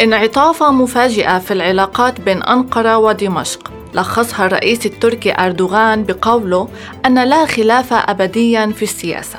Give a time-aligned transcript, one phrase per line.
[0.00, 6.68] انعطافة مفاجئة في العلاقات بين أنقرة ودمشق لخصها الرئيس التركي أردوغان بقوله
[7.06, 9.38] أن لا خلاف أبديا في السياسة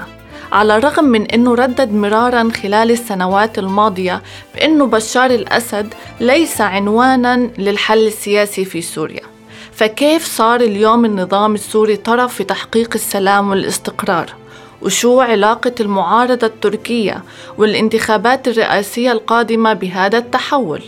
[0.52, 4.22] على الرغم من أنه ردد مرارا خلال السنوات الماضية
[4.56, 9.24] بأنه بشار الأسد ليس عنوانا للحل السياسي في سوريا
[9.72, 14.34] فكيف صار اليوم النظام السوري طرف في تحقيق السلام والاستقرار؟
[14.82, 17.24] وشو علاقة المعارضة التركية
[17.58, 20.82] والانتخابات الرئاسية القادمة بهذا التحول؟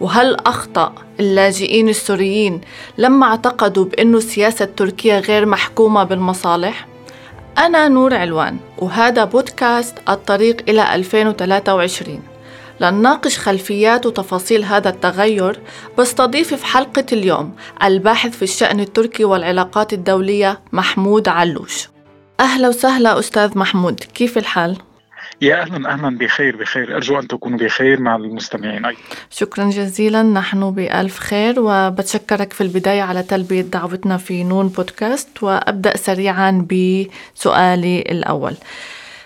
[0.00, 2.60] وهل أخطأ اللاجئين السوريين
[2.98, 6.88] لما اعتقدوا بأن السياسة التركية غير محكومة بالمصالح؟
[7.58, 12.22] أنا نور علوان وهذا بودكاست الطريق إلى 2023
[12.80, 15.60] لنناقش خلفيات وتفاصيل هذا التغير
[15.98, 21.95] بستضيف في حلقة اليوم الباحث في الشأن التركي والعلاقات الدولية محمود علوش
[22.40, 24.76] أهلا وسهلا أستاذ محمود كيف الحال؟
[25.42, 26.96] يا أهلا أهلا بخير بخير.
[26.96, 28.84] أرجو أن تكونوا بخير مع المستمعين.
[28.84, 35.42] أيضا شكرا جزيلا نحن بألف خير وبتشكرك في البداية على تلبية دعوتنا في نون بودكاست
[35.42, 38.54] وأبدأ سريعا بسؤالي الأول.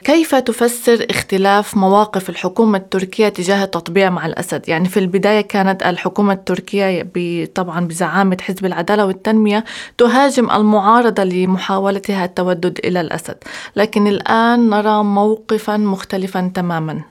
[0.04, 6.32] كيف تفسر اختلاف مواقف الحكومة التركية تجاه التطبيع مع الأسد؟ يعني في البداية كانت الحكومة
[6.32, 7.10] التركية
[7.54, 9.64] طبعا بزعامة حزب العدالة والتنمية
[9.98, 13.36] تهاجم المعارضة لمحاولتها التودد إلى الأسد
[13.76, 17.02] لكن الآن نرى موقفا مختلفا تماما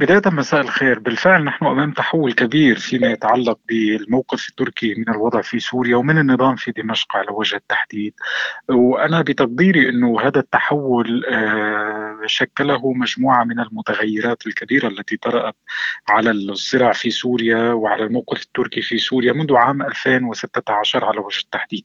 [0.00, 0.98] بداية مساء الخير.
[0.98, 6.56] بالفعل نحن أمام تحول كبير فيما يتعلق بالموقف التركي من الوضع في سوريا ومن النظام
[6.56, 8.14] في دمشق على وجه التحديد.
[8.68, 15.56] وأنا بتقديري أنه هذا التحول آه، شكله مجموعة من المتغيرات الكبيرة التي طرأت
[16.08, 21.84] على الصراع في سوريا وعلى الموقف التركي في سوريا منذ عام 2016 على وجه التحديد.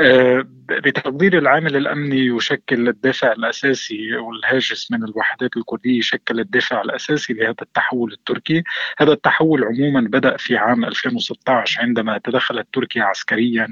[0.00, 7.54] آه، بتقدير العامل الأمني يشكل الدافع الأساسي والهاجس من الوحدات الكردية يشكل الدافع الأساسي هذا
[7.62, 8.62] التحول التركي.
[8.98, 13.68] هذا التحول عموما بدأ في عام 2016 عندما تدخلت تركيا عسكريا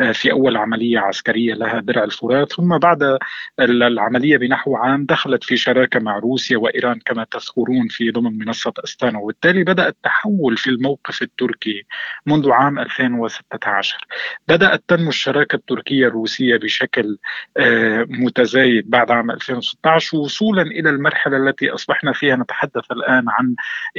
[0.00, 2.52] آه، في أول عملية عسكرية لها درع الفرات.
[2.52, 3.18] ثم بعد
[3.60, 9.18] العملية بنحو عام دخلت في شراكة مع روسيا وإيران كما تذكرون في ضمن منصة أستانا.
[9.18, 11.82] وبالتالي بدأ التحول في الموقف التركي
[12.26, 14.06] منذ عام 2016
[14.48, 17.18] بدأت تنمو الشراكة التركية الروسية بشكل
[17.56, 22.36] آه، متزايد بعد عام 2016 وصولا إلى المرحلة التي أصبحنا فيها.
[22.36, 23.54] نتحدث الآن الآن عن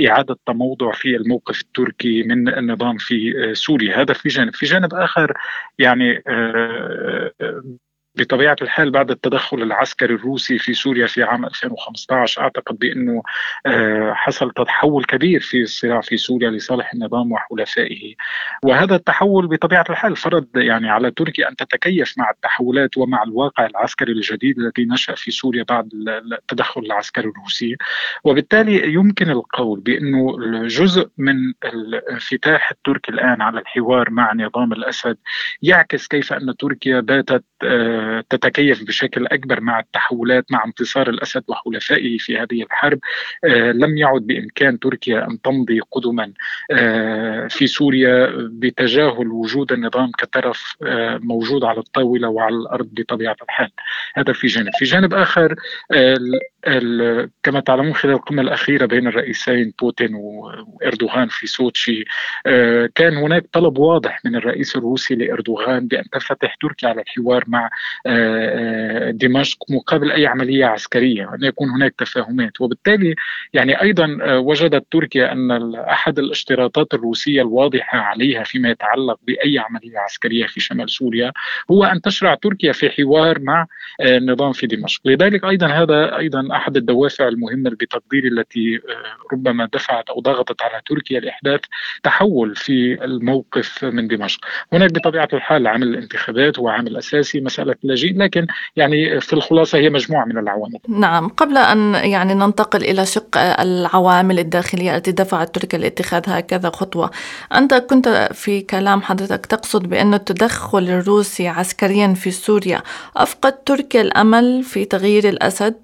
[0.08, 4.02] إعادة تموضع في الموقف التركي من النظام في آه، سوريا.
[4.02, 4.56] هذا في جانب.
[4.56, 5.34] في جانب آخر
[5.80, 7.64] يعني آه، آه،
[8.18, 13.24] بطبيعة الحال بعد التدخل العسكري الروسي في سوريا في عام 2015 أعتقد بأنه
[13.66, 18.16] آه، حصل تحول كبير في الصراع في سوريا لصالح النظام وحلفائه.
[18.64, 24.12] وهذا التحول بطبيعة الحال فرض يعني على تركيا أن تتكيف مع التحولات ومع الواقع العسكري
[24.12, 25.90] الجديد الذي نشأ في سوريا بعد
[26.32, 27.76] التدخل العسكري الروسي.
[28.24, 30.38] وبالتالي يمكن القول بأنه
[30.68, 35.18] جزء من الانفتاح التركي الآن على الحوار مع نظام الأسد
[35.62, 42.18] يعكس كيف أن تركيا باتت آه، تتكيف بشكل أكبر مع التحولات مع انتصار الأسد وحلفائه
[42.18, 43.00] في هذه الحرب.
[43.46, 46.34] آه، لم يعد بإمكان تركيا أن تمضي قدما.
[46.72, 53.72] آه، في سوريا بتجاهل وجود النظام كطرف آه، موجود على الطاولة وعلى الأرض بطبيعة الحال.
[54.16, 54.70] هذا في جانب.
[54.80, 55.56] في جانب آخر
[57.44, 62.06] كما تعلمون خلال القمة الأخيرة بين الرئيسين بوتين وإردوغان في سوتشي
[62.96, 67.70] كان هناك طلب واضح من الرئيس الروسي لإردوغان بأن تفتح تركيا على الحوار مع
[69.12, 72.62] دمشق مقابل أي عملية عسكرية أن يكون هناك تفاهمات.
[72.62, 73.16] وبالتالي
[73.54, 80.00] يعني أيضا آه، وجدت تركيا أن أحد الاشتراطات الروسية الواضحة عليها فيما يتعلق بأي عملية
[80.00, 81.32] عسكرية في شمال سوريا
[81.72, 83.68] هو أن تشرع تركيا في حوار مع
[84.02, 85.02] النظام في دمشق.
[85.06, 88.80] لذلك أيضا هذا أيضا أحد الدوافع المهمه بتقديري التي
[89.34, 91.62] ربما دفعت أو ضغطت على تركيا لإحداث
[92.04, 94.40] تحول في الموقف من دمشق.
[94.74, 99.90] هناك بطبيعة الحال عامل الانتخابات هو عامل أساسي مسألة اللاجئين لكن يعني في الخلاصة هي
[99.90, 100.80] مجموعة من العوامل.
[100.88, 107.12] نعم قبل أن يعني ننتقل إلى شق العوامل الداخلية التي دفعت تركيا لاتخاذ هكذا خطوة
[107.56, 112.82] أنت كنت في كلام حضرتك تقصد بأن التدخل الروسي عسكريا في سوريا
[113.18, 115.76] أفقد تركيا الأمل في تغيير الأسد؟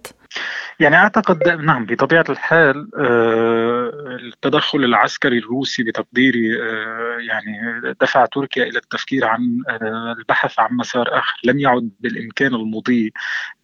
[0.80, 3.92] يعني أعتقد نعم بطبيعة الحال آه،
[4.24, 11.20] التدخل العسكري الروسي بتقديري آه، يعني دفع تركيا إلى التفكير عن آه، البحث عن مسار
[11.20, 13.14] آخر لم يعد بالإمكان المضي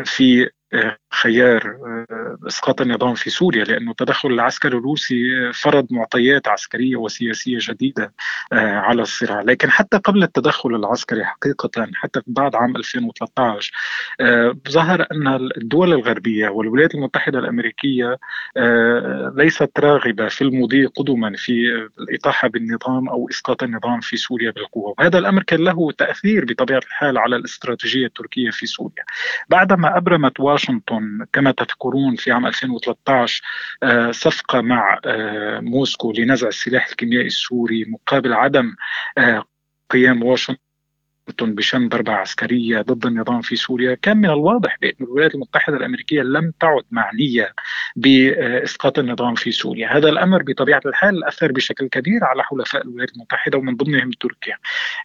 [0.03, 0.49] في
[1.21, 5.15] خيار آه، إسقاط النظام في سوريا لأنه التدخل العسكري الروسي
[5.53, 8.13] فرض معطيات عسكرية وسياسية جديدة
[8.53, 13.71] آه، على الصراع، لكن حتى قبل التدخل العسكري حقيقة حتى بعد عام 2013
[14.19, 15.27] آه، ظهر أن
[15.57, 18.17] الدول الغربية والولايات المتحدة الأمريكية
[19.35, 21.51] ليست راغبة في المضي قدما في
[21.99, 24.95] الإطاحة بالنظام أو إسقاط النظام في سوريا بالقوة.
[24.97, 29.03] وهذا الأمر كان له تأثير بطبيعة الحال على الاستراتيجية التركية في سوريا.
[29.49, 33.41] بعدما أبرمت واشنطن كما تذكرون في عام 2013
[34.11, 34.99] صفقة مع
[35.61, 38.75] موسكو لنزع السلاح الكيميائي السوري مقابل عدم
[39.89, 40.66] قيام واشنطن.
[41.41, 43.97] بشن ضربة عسكرية ضد النظام في سوريا.
[44.01, 47.53] كان من الواضح بأن الولايات المتحدة الأمريكية لم تعد معنية
[47.95, 49.97] بإسقاط النظام في سوريا.
[49.97, 54.57] هذا الأمر بطبيعة الحال أثر بشكل كبير على حلفاء الولايات المتحدة ومن ضمنهم تركيا.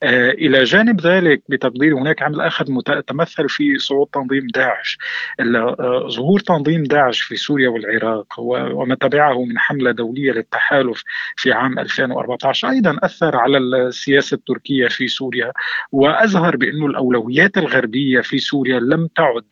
[0.02, 2.64] آه، إلى جانب ذلك بتقديري هناك عامل آخر
[3.06, 4.98] تمثل في صعود تنظيم داعش.
[5.40, 11.02] آه، ظهور تنظيم داعش في سوريا والعراق وما تبعه من حملة دولية للتحالف
[11.36, 15.52] في عام 2014 أيضا أثر على السياسة التركية في سوريا.
[15.92, 19.44] و وأظهر بأنه الأولويات الغربية في سوريا لم تعد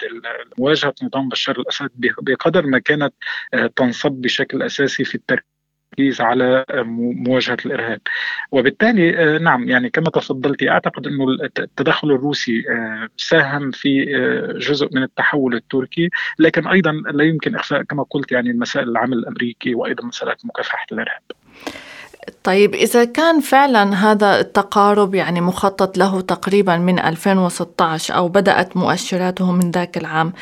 [0.58, 3.14] مواجهه نظام بشار الأسد بقدر ما كانت
[3.54, 6.82] آه، تنصب بشكل أساسي في التركيز على آه،
[7.26, 8.00] مواجهة الإرهاب.
[8.52, 11.26] وبالتالي آه، نعم يعني كما تفضلتي أعتقد أنه
[11.58, 12.64] التدخل الروسي
[13.16, 14.04] ساهم في
[14.56, 16.08] جزء من التحول التركي
[16.38, 21.22] لكن أيضا لا يمكن إخفاء كما قلت يعني مسائل العمل الأمريكي وأيضا مساله مكافحة الإرهاب.
[22.44, 29.52] طيب إذا كان فعلا هذا التقارب يعني مخطط له تقريبا من 2016 أو بدأت مؤشراته
[29.52, 30.32] من ذاك العام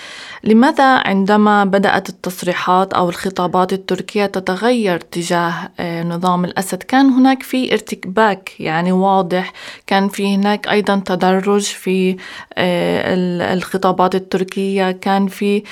[0.44, 7.72] لماذا عندما بدأت التصريحات أو الخطابات التركية تتغير تجاه آه، نظام الأسد؟ كان هناك في
[7.72, 9.52] ارتباك يعني واضح
[9.86, 12.16] كان في هناك أيضا تدرج في
[12.54, 13.14] آه،
[13.54, 15.62] الخطابات التركية كان في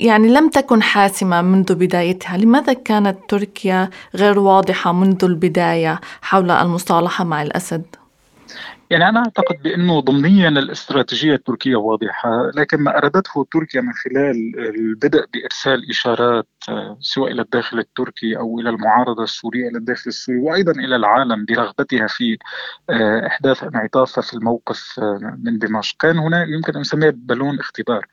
[0.00, 2.36] يعني لم تكن حاسمة منذ بدايتها.
[2.36, 7.84] لماذا كانت تركيا غير واضحة منذ البداية حول المصالحة مع الأسد؟
[8.90, 15.24] يعني أنا أعتقد بأنه ضمنيا الاستراتيجية التركية واضحة لكن ما أرادته تركيا من خلال البدء
[15.34, 16.46] بإرسال إشارات
[17.00, 22.06] سواء إلى الداخل التركي أو إلى المعارضة السورية إلى الداخل السوري وأيضا إلى العالم برغبتها
[22.06, 22.38] في
[23.26, 25.00] إحداث انعطاف في الموقف
[25.44, 25.96] من دمشق.
[26.00, 28.06] كان هنا يمكن أن نسميه بالون اختبار.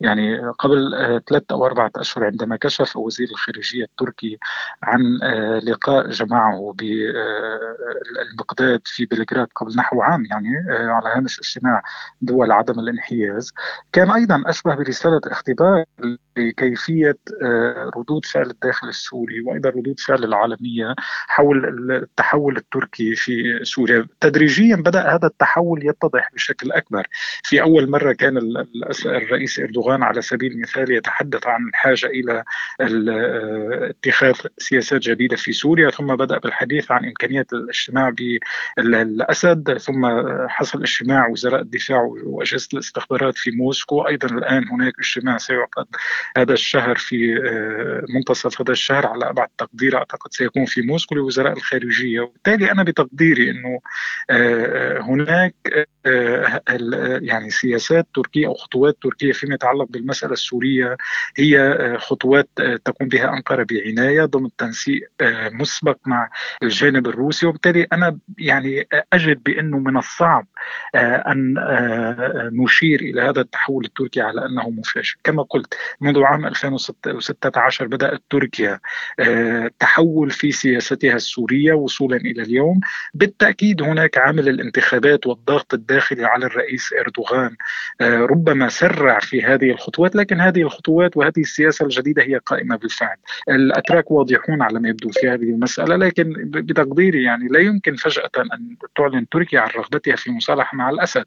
[0.00, 4.38] يعني قبل آه، ثلاثة أو أربعة أشهر عندما كشف وزير الخارجية التركي
[4.82, 11.82] عن آه، لقاء جمعه بالبغداد في بلغراد قبل نحو عام يعني آه، على هامش اجتماع
[12.20, 13.52] دول عدم الانحياز
[13.92, 15.84] كان أيضا أشبه برسالة اختبار
[16.36, 17.18] لكيفية
[17.96, 20.94] ردود فعل الداخل السوري وأيضا ردود فعل العالمية
[21.26, 24.06] حول التحول التركي في سوريا.
[24.20, 27.06] تدريجيا بدأ هذا التحول يتضح بشكل أكبر.
[27.42, 28.38] في أول مرة كان
[29.06, 32.44] الرئيس الرئيس إردوغان على سبيل المثال يتحدث عن الحاجة إلى
[33.90, 38.10] اتخاذ سياسات جديدة في سوريا ثم بدأ بالحديث عن امكانيه الاجتماع
[38.78, 40.06] بالاسد ثم
[40.48, 44.02] حصل اجتماع وزراء الدفاع وأجهزة الاستخبارات في موسكو.
[44.02, 45.86] أيضا الآن هناك اجتماع سيعقد
[46.36, 51.52] هذا الشهر في آه، منتصف هذا الشهر على أبعد تقدير أعتقد سيكون في موسكو لوزراء
[51.52, 52.20] الخارجية.
[52.20, 53.80] وبالتالي أنا بتقديري إنه
[54.30, 55.54] آه، هناك
[56.06, 56.62] آه،
[57.22, 60.96] يعني سياسات تركية أو خطوات تركية فيما يتعلق بالمسألة السورية
[61.36, 66.30] هي آه، خطوات آه، تقوم بها أنقرة بعناية ضمن تنسيق آه، مسبق مع
[66.62, 67.46] الجانب الروسي.
[67.46, 70.46] وبالتالي أنا يعني أجد بأنه من الصعب
[70.94, 71.54] أن
[72.52, 75.14] نشير إلى هذا التحول التركي على أنه مفاجئ.
[75.24, 78.80] كما قلت منذ عام 2016 بدأت تركيا
[79.78, 82.80] تحول في سياستها السورية وصولا إلى اليوم.
[83.14, 87.56] بالتأكيد هناك عامل الانتخابات والضغط الداخلي على الرئيس إردوغان
[88.02, 93.16] ربما سرع في هذه الخطوات لكن هذه الخطوات وهذه السياسة الجديدة هي قائمة بالفعل.
[93.48, 98.76] الأتراك واضحون على ما يبدو في هذه المسألة لكن بتقديري يعني لا يمكن فجأة أن
[98.96, 101.24] تعلن تركيا عن رغبتها في مصالحة مع الأسد.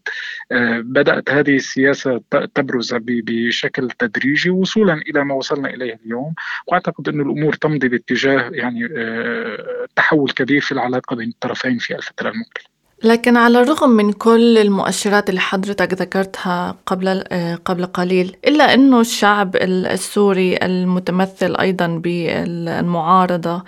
[0.51, 2.21] آه، بدأت هذه السياسة
[2.55, 6.33] تبرز بشكل تدريجي وصولا إلى ما وصلنا إليه اليوم.
[6.67, 12.29] وأعتقد أن الأمور تمضي باتجاه يعني آه، تحول كبير في العلاقة بين الطرفين في الفترة
[12.29, 12.70] المقبلة.
[13.03, 18.99] لكن على الرغم من كل المؤشرات اللي حضرتك ذكرتها قبل آه، قبل قليل إلا إنه
[18.99, 23.63] الشعب السوري المتمثل أيضا بالمعارضة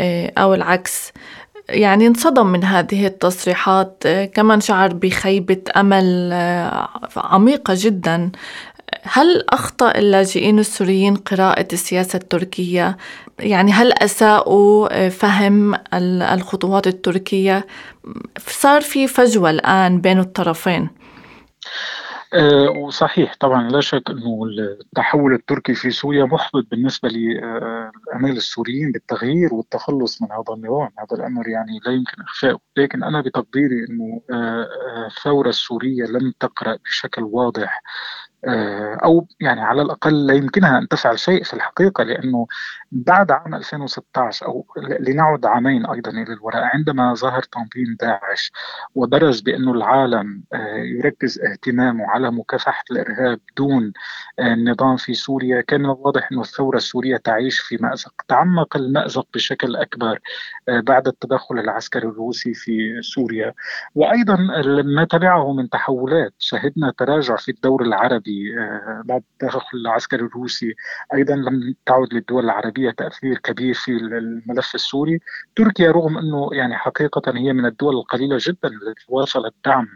[0.00, 1.12] آه، أو العكس
[1.68, 6.32] يعني انصدم من هذه التصريحات آه، كمان شعر بخيبة أمل
[7.16, 8.30] عميقة جدا
[9.02, 12.96] هل أخطأ اللاجئين السوريين قراءة السياسة التركية؟
[13.38, 17.66] يعني هل أساءوا فهم الخطوات التركية؟
[18.38, 20.88] صار في فجوة الآن بين الطرفين
[22.34, 24.44] أه وصحيح طبعا لا شك إنه
[24.80, 31.48] التحول التركي في سوريا محبط بالنسبة لامال السوريين بالتغيير والتخلص من هذا النظام، هذا الأمر
[31.48, 34.20] يعني لا يمكن اخفائه، لكن أنا بتقديري إنه
[35.06, 37.82] الثورة السورية لم تقرأ بشكل واضح
[38.44, 42.46] آه، أو يعني على الأقل لا يمكنها أن تفعل شيء في الحقيقة لأنه
[42.92, 44.66] بعد عام 2016 أو
[45.00, 48.52] لنعد عامين أيضا إلى الوراء عندما ظهر تنظيم داعش
[48.94, 53.92] ودرج بأنه العالم آه، يركز اهتمامه على مكافحة الإرهاب دون
[54.40, 59.76] النظام في سوريا كان من الواضح أن الثورة السورية تعيش في مأزق تعمق المأزق بشكل
[59.76, 60.18] أكبر
[60.68, 63.54] بعد التدخل العسكري الروسي في سوريا.
[63.94, 64.36] وأيضا
[64.84, 70.74] ما تبعه من تحولات شهدنا تراجع في الدور العربي آه، بعد التدخل العسكري الروسي
[71.14, 75.20] أيضا لم تعد للدول العربية تأثير كبير في الملف السوري.
[75.56, 79.88] تركيا رغم أنه يعني حقيقة هي من الدول القليلة جدا التي واصلت دعم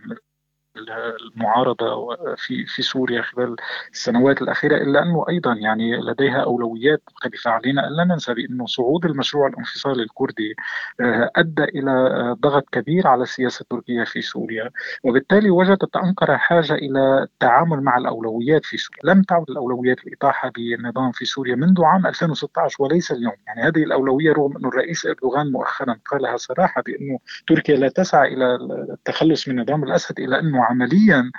[0.78, 3.56] المعارضة في في سوريا خلال
[3.92, 7.88] السنوات الأخيرة إلا أنه أيضا يعني لديها أولويات مختلفة علينا.
[7.88, 10.54] ان لا ننسى بأنه صعود المشروع الانفصالي الكردي
[11.00, 14.70] آه، أدى إلى آه، ضغط كبير على السياسة التركية في سوريا.
[15.04, 19.14] وبالتالي وجدت أنقرة حاجة إلى التعامل مع الأولويات في سوريا.
[19.14, 23.34] لم تعد الأولويات الاطاحه بالنظام في سوريا منذ عام 2016 وليس اليوم.
[23.46, 28.54] يعني هذه الأولوية رغم انه الرئيس إردوغان مؤخرا قالها صراحة بأنه تركيا لا تسعى إلى
[28.90, 31.30] التخلص من نظام الأسد إلى أنه عمليا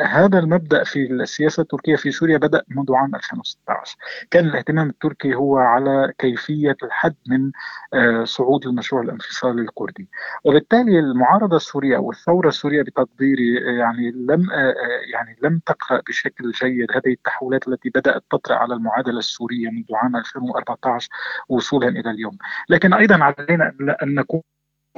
[0.00, 3.96] هذا المبدأ في السياسة التركية في سوريا بدأ منذ عام 2016
[4.30, 7.52] كان الاهتمام التركي هو على كيفية الحد من
[7.94, 10.08] آه، صعود المشروع الانفصالي الكردي.
[10.44, 14.74] وبالتالي المعارضة السورية أو الثوره السورية بتقديري آه، يعني لم آه،
[15.12, 20.16] يعني لم تقرأ بشكل جيد هذه التحولات التي بدأت تطرأ على المعادلة السورية منذ عام
[20.16, 21.08] 2014
[21.48, 22.38] وصولا إلى اليوم.
[22.68, 24.42] لكن أيضا علينا أن نكون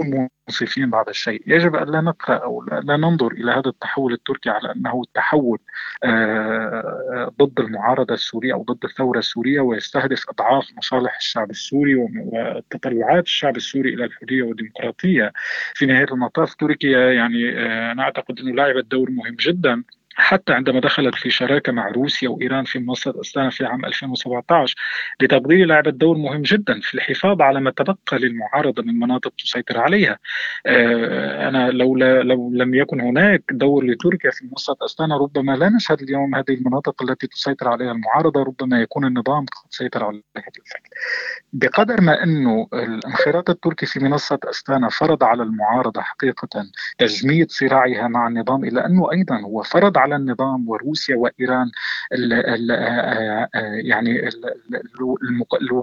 [0.01, 1.43] منصفين بعض الشيء.
[1.47, 5.59] يجب أن لا نقرأ أو لا ننظر إلى هذا التحول التركي على أنه تحول
[6.05, 13.57] آه، ضد المعارضة السورية أو ضد الثورة السورية ويستهدف أضعاف مصالح الشعب السوري وتطلعات الشعب
[13.57, 15.33] السوري إلى الحرية والديمقراطية.
[15.75, 19.85] في نهاية المطاف تركيا يعني آه، أنا أعتقد أنه لعبت دور مهم جدا.
[20.21, 24.75] حتى عندما دخلت في شراكة مع روسيا وإيران في منصة أستانا في عام 2017
[25.21, 30.19] لتقديري لعبت دور مهم جدا في الحفاظ على ما تبقى للمعارضة من مناطق تسيطر عليها.
[30.67, 36.01] آه، أنا لولا لو لم يكن هناك دور لتركيا في منصة أستانا ربما لا نشهد
[36.01, 40.83] اليوم هذه المناطق التي تسيطر عليها المعارضة ربما يكون النظام قد سيطر عليها بالفعل
[41.53, 46.49] بقدر ما أنه الانخراط التركي في منصة أستانا فرض على المعارضة حقيقة
[46.99, 51.71] تجميد صراعها مع النظام إلا أنه أيضا هو فرض على على النظام وروسيا وإيران
[52.13, 52.71] ال ال
[53.87, 54.31] يعني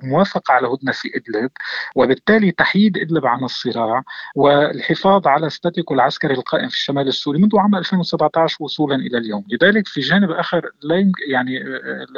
[0.03, 1.51] الموافقه على هدنة في إدلب
[1.95, 4.03] وبالتالي تحييد إدلب عن الصراع
[4.35, 9.87] والحفاظ على ستاتيكو العسكري القائم في الشمال السوري منذ عام 2017 وصولا إلى اليوم، لذلك
[9.87, 11.59] في جانب آخر لا يعني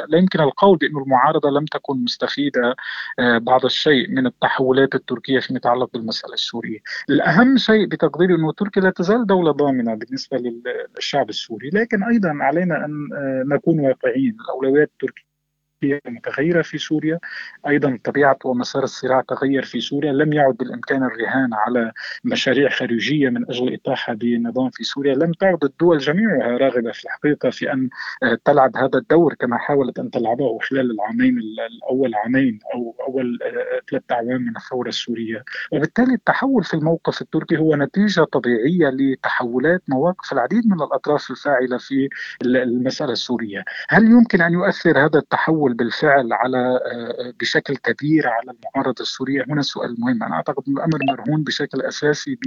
[0.08, 2.76] لا يمكن القول بأن المعارضة لم تكن مستفيدة
[3.18, 6.78] بعض الشيء من التحولات التركية فيما يتعلق بالمسألة السورية،
[7.10, 10.38] الأهم شيء بتقديري إنه تركيا لا تزال دولة ضامنة بالنسبة
[10.96, 14.36] للشعب السوري، لكن لكن أيضا علينا أن آه، نكون واقعيين.
[14.40, 15.27] الأولويات التركية
[15.84, 17.18] متغيرة في سوريا.
[17.66, 20.12] أيضا طبيعة ومسار الصراع تغير في سوريا.
[20.12, 21.92] لم يعد بالإمكان الرهان على
[22.24, 25.14] مشاريع خارجية من أجل الإطاحة بالنظام في سوريا.
[25.14, 27.88] لم تعد الدول جميعها راغبة في الحقيقة في أن
[28.22, 33.80] آه، تلعب هذا الدور كما حاولت أن تلعبه خلال العامين الأول عامين أو أول آه،
[33.90, 35.44] ثلاثة أعوام من الثورة السورية.
[35.72, 42.08] وبالتالي التحول في الموقف التركي هو نتيجة طبيعية لتحولات مواقف العديد من الأطراف الفاعلة في
[42.42, 43.64] المسألة السورية.
[43.88, 49.44] هل يمكن أن يؤثر هذا التحول التحول بالفعل على آه، بشكل كبير على المعارضه السورية.
[49.48, 52.38] هنا السؤال المهم أنا أعتقد إن الأمر مرهون بشكل أساسي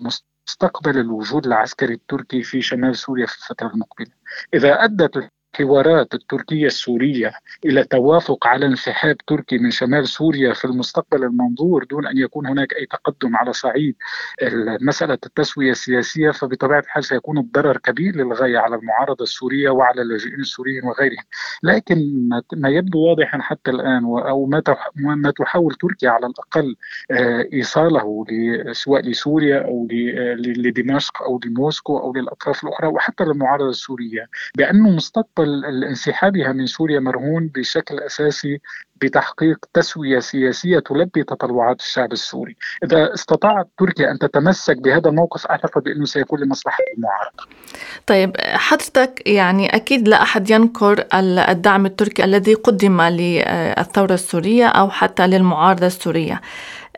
[0.00, 4.10] بمستقبل الوجود العسكري التركي في شمال سوريا في الفترة المقبلة.
[4.54, 7.32] إذا أدت الحوارات التركية السورية
[7.64, 12.72] إلى توافق على انسحاب تركي من شمال سوريا في المستقبل المنظور دون أن يكون هناك
[12.74, 13.96] أي تقدم على صعيد
[14.80, 20.84] مسألة التسوية السياسية فبطبيعة الحال سيكون الضرر كبير للغاية على المعارضة السورية وعلى اللاجئين السوريين
[20.84, 21.24] وغيرهم.
[21.62, 24.46] لكن ما يبدو واضحا حتى الآن أو
[24.96, 26.76] ما تحاول تركيا على الأقل
[27.10, 28.24] آه، إيصاله
[28.72, 35.47] سواء لسوريا أو لدمشق أو لموسكو أو للأطراف الأخرى وحتى للمعارضة السورية بأنه مستقبل
[35.88, 38.60] انسحابها من سوريا مرهون بشكل أساسي
[38.96, 45.82] بتحقيق تسوية سياسية تلبي تطلعات الشعب السوري، إذا استطاعت تركيا أن تتمسك بهذا الموقف أعتقد
[45.82, 47.44] بأنه سيكون لمصلحة المعارضة.
[48.06, 55.26] طيب حضرتك يعني أكيد لا أحد ينكر الدعم التركي الذي قدم للثورة السورية أو حتى
[55.26, 56.40] للمعارضة السورية.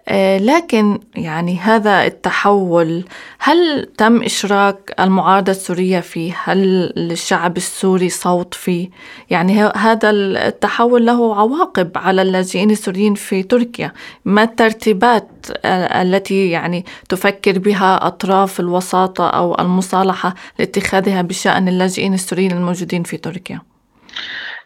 [0.08, 3.04] آه، لكن يعني هذا التحول
[3.38, 8.90] هل تم إشراك المعارضة السورية فيه؟ هل الشعب السوري صوت فيه؟
[9.30, 13.92] يعني هذا التحول له عواقب على اللاجئين السوريين في تركيا
[14.24, 15.28] ما الترتيبات
[15.64, 23.60] التي يعني تفكر بها أطراف الوساطة أو المصالحة لاتخاذها بشأن اللاجئين السوريين الموجودين في تركيا؟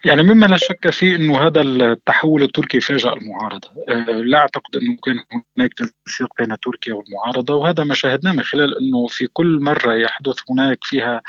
[0.04, 4.96] يعني مما لا شك فيه إنه هذا التحول التركي فاجأ المعارضة، أه لا أعتقد إنه
[5.04, 5.14] كان
[5.58, 10.36] هناك تنسيق بين تركيا والمعارضة وهذا ما شاهدناه من خلال إنه في كل مرة يحدث
[10.50, 11.22] هناك فيها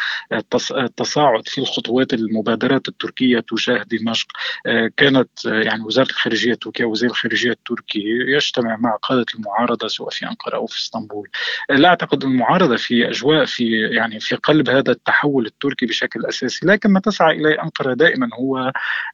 [0.98, 4.28] تصاعد في الخطوات المبادرات التركية تجاه دمشق
[4.66, 10.26] أه كانت يعني وزارة الخارجية التركية وزير الخارجية التركي يجتمع مع قادة المعارضة سواء في
[10.26, 11.30] أنقرة أو في إسطنبول.
[11.70, 16.90] لا أعتقد المعارضة في أجواء في يعني في قلب هذا التحول التركي بشكل أساسي، لكن
[16.90, 18.65] ما تسعى إليه أنقرة دائما هو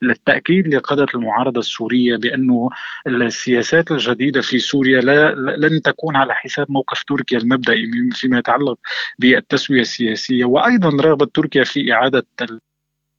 [0.01, 2.69] للتأكيد لقادة المعارضة السورية بانه
[3.07, 8.79] السياسات الجديدة في سوريا لا لن تكون على حساب موقف تركيا المبدئي فيما يتعلق
[9.19, 10.45] بالتسوية السياسية.
[10.45, 12.25] وأيضا رغبة تركيا في إعادة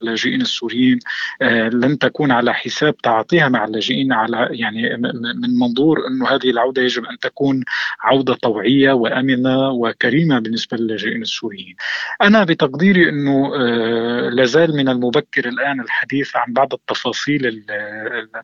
[0.03, 0.99] اللاجئين السوريين
[1.41, 6.81] آه، لن تكون على حساب تعاطيها مع اللاجئين على يعني من منظور إنه هذه العودة
[6.81, 7.63] يجب أن تكون
[8.01, 11.75] عودة طوعية وأمنة وكريمة بالنسبة للاجئين السوريين.
[12.21, 17.65] أنا بتقديري إنه آه، لازال من المبكر الآن الحديث عن بعض التفاصيل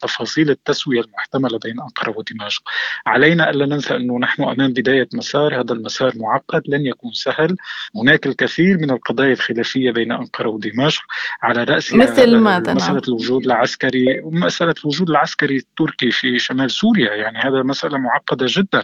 [0.02, 2.64] تفاصيل التسوية المحتملة بين انقره ودمشق.
[3.06, 7.56] علينا ألا ننسى إنه نحن أمام بداية مسار، هذا المسار معقد لن يكون سهل،
[7.96, 11.04] هناك الكثير من القضايا الخلافية بين انقره ودمشق
[11.50, 13.02] على رأسها مثل ماذا؟ مسألة نعم.
[13.08, 18.84] الوجود العسكري ومسألة الوجود العسكري التركي في شمال سوريا يعني هذا مسألة معقدة جدا.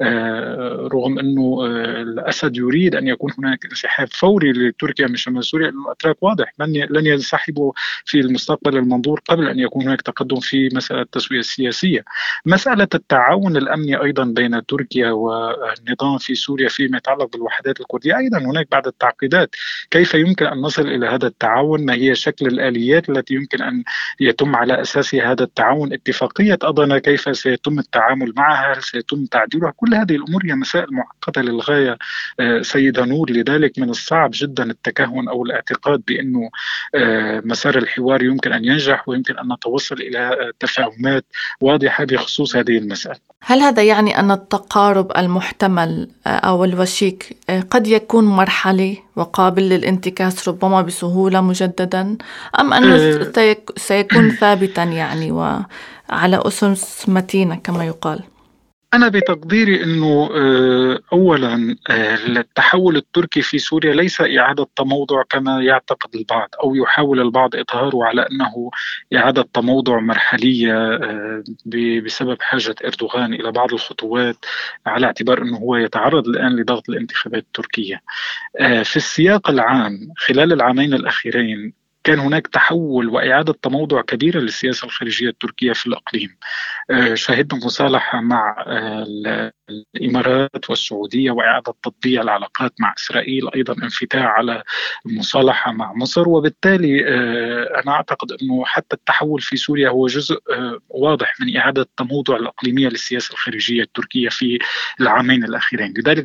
[0.00, 5.68] آه، رغم أنه آه، الأسد يريد أن يكون هناك انسحاب فوري لتركيا من شمال سوريا
[5.68, 7.72] الأتراك واضح لن لن ينسحبوا
[8.04, 12.04] في المستقبل المنظور قبل أن يكون هناك تقدم في مسألة التسوية السياسية.
[12.46, 18.68] مسألة التعاون الأمني أيضا بين تركيا والنظام في سوريا فيما يتعلق بالوحدات الكردية أيضا هناك
[18.70, 19.54] بعض التعقيدات
[19.90, 23.84] كيف يمكن أن نصل إلى هذا التعاون؟ ما هي هي شكل الآليات التي يمكن أن
[24.20, 29.94] يتم على أساسها هذا التعاون اتفاقية أضنا كيف سيتم التعامل معها هل سيتم تعديلها؟ كل
[29.94, 31.98] هذه الأمور هي مسائل معقدة للغاية
[32.40, 33.30] آه، سيدة نور.
[33.30, 36.50] لذلك من الصعب جدا التكهن أو الاعتقاد بأنه
[36.94, 41.24] آه، مسار الحوار يمكن أن ينجح ويمكن أن نتوصل إلى تفاهمات
[41.60, 43.35] واضحة بخصوص هذه المسألة.
[43.42, 47.36] هل هذا يعني أن التقارب المحتمل آه، أو الوشيك
[47.70, 52.16] قد يكون مرحلي وقابل للانتكاس ربما بسهولة مجددا
[52.60, 53.56] أم أنه آه.
[53.76, 55.66] سيكون ثابتا يعني وعلى
[56.46, 58.20] أسس متينة كما يقال
[58.94, 66.16] أنا بتقديري أنه آه، أولا آه، التحول التركي في سوريا ليس إعادة تموضع كما يعتقد
[66.16, 68.70] البعض أو يحاول البعض إظهاره على أنه
[69.14, 71.44] إعادة تموضع مرحلية آه،
[72.04, 74.36] بسبب حاجة إردوغان إلى بعض الخطوات
[74.86, 78.02] على اعتبار أنه هو يتعرض الآن لضغط الانتخابات التركية.
[78.84, 85.72] في السياق العام خلال العامين الأخيرين كان هناك تحول وإعادة تموضع كبيرة للسياسة الخارجية التركية
[85.72, 86.36] في الإقليم.
[86.90, 88.64] آه، شهدنا مصالحة مع
[89.70, 94.62] آه، الإمارات والسعودية وإعادة تطبيع العلاقات مع إسرائيل أيضا انفتاح على
[95.06, 96.28] المصالحة مع مصر.
[96.28, 100.38] وبالتالي آه، أنا أعتقد أنه حتى التحول في سوريا هو جزء
[100.88, 104.58] واضح من إعادة التموضع الإقليمية للسياسة الخارجية التركية في
[105.00, 105.94] العامين الأخيرين.
[105.96, 106.24] لذلك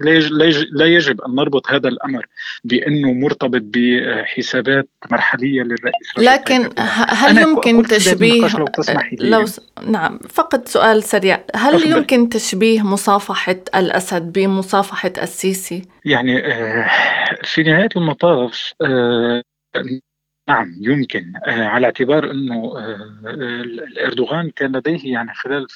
[0.72, 2.26] لا يجب أن نربط هذا الأمر
[2.64, 6.70] بأنه مرتبط بحسابات مرحلية للرئيس لكن
[7.08, 8.66] هل يمكن تشبيه لو,
[9.20, 9.46] لو
[9.88, 11.44] نعم فقط سؤال سريع.
[11.56, 11.92] هل أفضل.
[11.92, 12.82] يمكن تشبيه
[13.34, 16.90] مصافحة الأسد بمصافحة السيسي؟ يعني آه،
[17.44, 19.44] في نهاية المطاف آه،
[20.48, 21.34] نعم يمكن.
[21.48, 22.74] آه، على اعتبار إنه
[24.06, 25.68] اردوغان كان لديه يعني خلال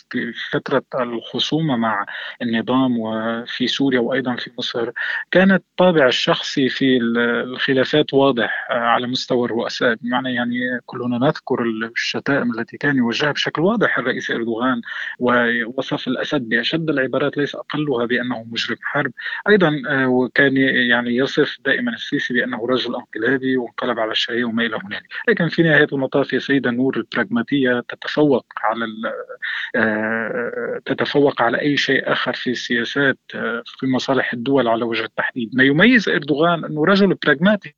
[0.51, 2.05] فترة الخصومة مع
[2.41, 4.91] النظام وفي سوريا وأيضا في مصر
[5.31, 9.95] كان الطابع الشخصي في الخلافات واضح على مستوى الرؤساء.
[10.01, 14.81] بمعنى يعني كلنا نذكر الشتائم التي كان يوجهها بشكل واضح الرئيس إردوغان
[15.19, 19.11] ووصف الأسد بأشد العبارات ليس أقلها بأنه مجرم حرب.
[19.49, 20.57] أيضا آه، وكان
[20.89, 25.63] يعني يصف دائما السيسي بأنه رجل انقلابي وانقلب على الشيء وما إلى هنالك لكن في
[25.63, 28.85] نهاية المطاف يا سيدة نور البراغماتية تتفوق على
[29.75, 35.55] آه، تتفوق على أي شيء آخر في السياسات آه، في مصالح الدول على وجه التحديد.
[35.55, 37.75] ما يميز إردوغان أنه رجل براغماتي.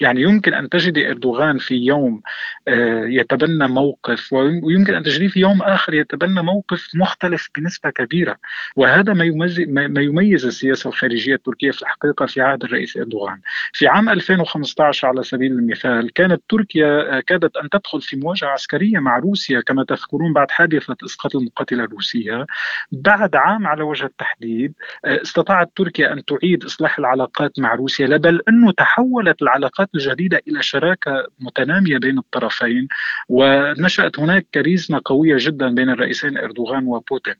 [0.00, 2.22] يعني يمكن أن تجد إردوغان في يوم
[2.68, 8.36] آه، يتبنى موقف ويمكن أن تجديه في يوم آخر يتبنى موقف مختلف بنسبة كبيرة.
[8.76, 13.40] وهذا ما يميز, ما يميز السياسة الخارجية التركية في الحقيقة في عهد الرئيس إردوغان.
[13.72, 18.98] في عام 2015 على سبيل المثال كانت تركيا آه، كادت أن تدخل في مواجهة عسكرية
[18.98, 22.46] مع روسيا كما تذكرون بعد حادثة إسقاط المقاتلة الروسية.
[22.92, 24.74] بعد عام على وجه التحديد
[25.04, 30.62] آه، استطاعت تركيا أن تعيد إصلاح العلاقات مع روسيا بل أنه تحولت العلاقات الجديدة إلى
[30.62, 32.88] شراكة متنامية بين الطرفين
[33.28, 37.34] ونشأت هناك كاريزما قوية جدا بين الرئيسين إردوغان وبوتين.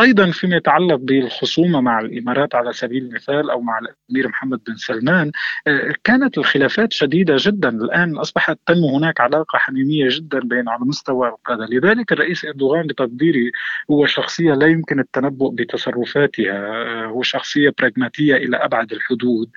[0.00, 5.32] أيضا فيما يتعلق بالخصومة مع الإمارات على سبيل المثال أو مع الأمير محمد بن سلمان
[5.66, 7.68] آه، كانت الخلافات شديدة جدا.
[7.68, 11.66] الآن أصبحت تنمو هناك علاقة حميمية جدا بين على مستوى القادة.
[11.66, 13.52] لذلك الرئيس إردوغان بتقديري
[13.90, 19.50] هو شخصية لا يمكن التنبؤ بتصرفاتها آه، هو شخصية براغماتية إلى أبعد الحدود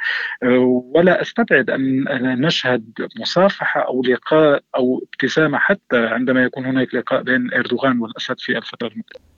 [0.43, 2.02] آه، ولا أستبعد أن
[2.39, 2.83] نشهد
[3.19, 8.87] مصافحة أو لقاء أو ابتسامة حتى عندما يكون هناك لقاء بين إردوغان والأسد في الفترة
[8.87, 9.33] المقبلة.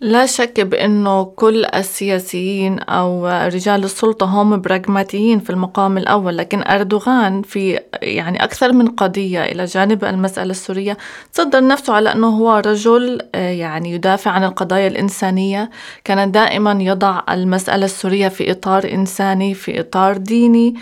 [0.00, 7.42] لا شك بأنه كل السياسيين أو رجال السلطة هم براغماتيين في المقام الأول لكن أردوغان
[7.42, 10.96] في يعني أكثر من قضية إلى جانب المسألة السورية
[11.32, 15.70] صدر نفسه على أنه هو رجل آه، يعني يدافع عن القضايا الإنسانية
[16.04, 20.74] كان دائما يضع المسألة السورية في إطار إنساني في إطار ديني.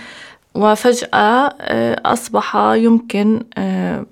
[0.57, 4.07] وفجأة آه، أصبح يمكن آه،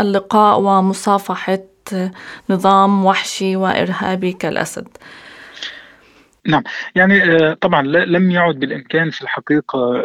[0.00, 1.58] اللقاء ومصافحة
[2.50, 4.88] نظام وحشي وإرهابي كالأسد.
[6.46, 6.62] نعم.
[6.94, 10.02] يعني آه، طبعا لم يعد بالإمكان في الحقيقة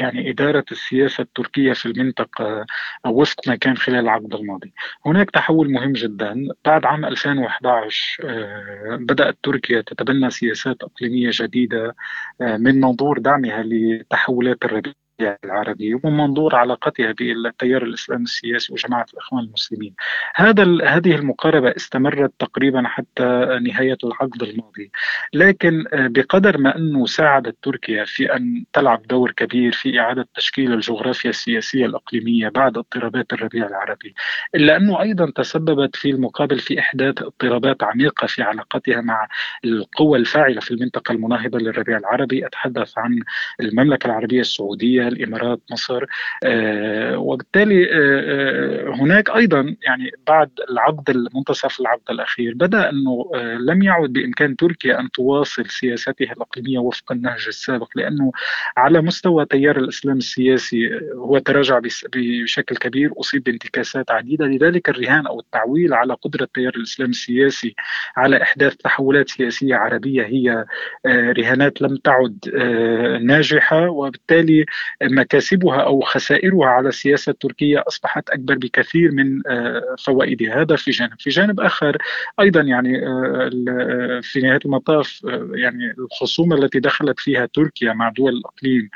[0.00, 2.66] يعني إدارة السياسة التركية في المنطقة
[3.06, 4.72] وفق ما كان خلال العقد الماضي.
[5.06, 6.48] هناك تحول مهم جدا.
[6.64, 11.96] بعد عام 2011 آه، بدأت تركيا تتبنى سياسات إقليمية جديدة
[12.40, 19.44] آه، من منظور دعمها لتحولات الربيع العربي ومن منظور علاقتها بالتيار الاسلامي السياسي وجماعة الإخوان
[19.44, 19.94] المسلمين.
[20.34, 23.24] هذا هذه المقاربة استمرت تقريبا حتى
[23.62, 24.90] نهاية العقد الماضي،
[25.34, 30.72] لكن آه، بقدر ما أنه ساعدت تركيا في أن تلعب دور كبير في إعادة تشكيل
[30.72, 34.14] الجغرافيا السياسية الإقليمية بعد اضطرابات الربيع العربي،
[34.54, 39.28] إلا أنه أيضا تسببت في المقابل في إحداث اضطرابات عميقة في علاقتها مع
[39.64, 43.20] القوى الفاعلة في المنطقة المناهضة للربيع العربي، أتحدث عن
[43.60, 44.40] المملكة العربية
[45.08, 46.04] الإمارات مصر
[46.44, 53.82] آه، وبالتالي آه، آه، هناك أيضا يعني بعد العقد المنتصف العقد الأخير بدأ أنه لم
[53.82, 58.32] يعد بإمكان تركيا أن تواصل سياستها الاقليميه وفق النهج السابق لأنه
[58.76, 61.80] على مستوى تيار الإسلام السياسي هو تراجع
[62.14, 64.46] بشكل كبير أصيب بانتكاسات عديدة.
[64.46, 67.74] لذلك الرهان أو التعويل على قدرة تيار الإسلام السياسي
[68.16, 70.64] على إحداث تحولات سياسية عربية هي
[71.06, 72.38] رهانات لم تعد
[73.22, 74.64] ناجحة وبالتالي
[75.02, 80.62] مكاسبها أو خسائرها على السياسة التركية أصبحت أكبر بكثير من آه، فوائدها.
[80.62, 81.12] هذا في جانب.
[81.18, 81.96] في جانب آخر
[82.40, 85.20] أيضا يعني آه، آه، في نهاية المطاف
[85.54, 88.90] يعني الخصومة التي دخلت فيها تركيا مع دول الأقليم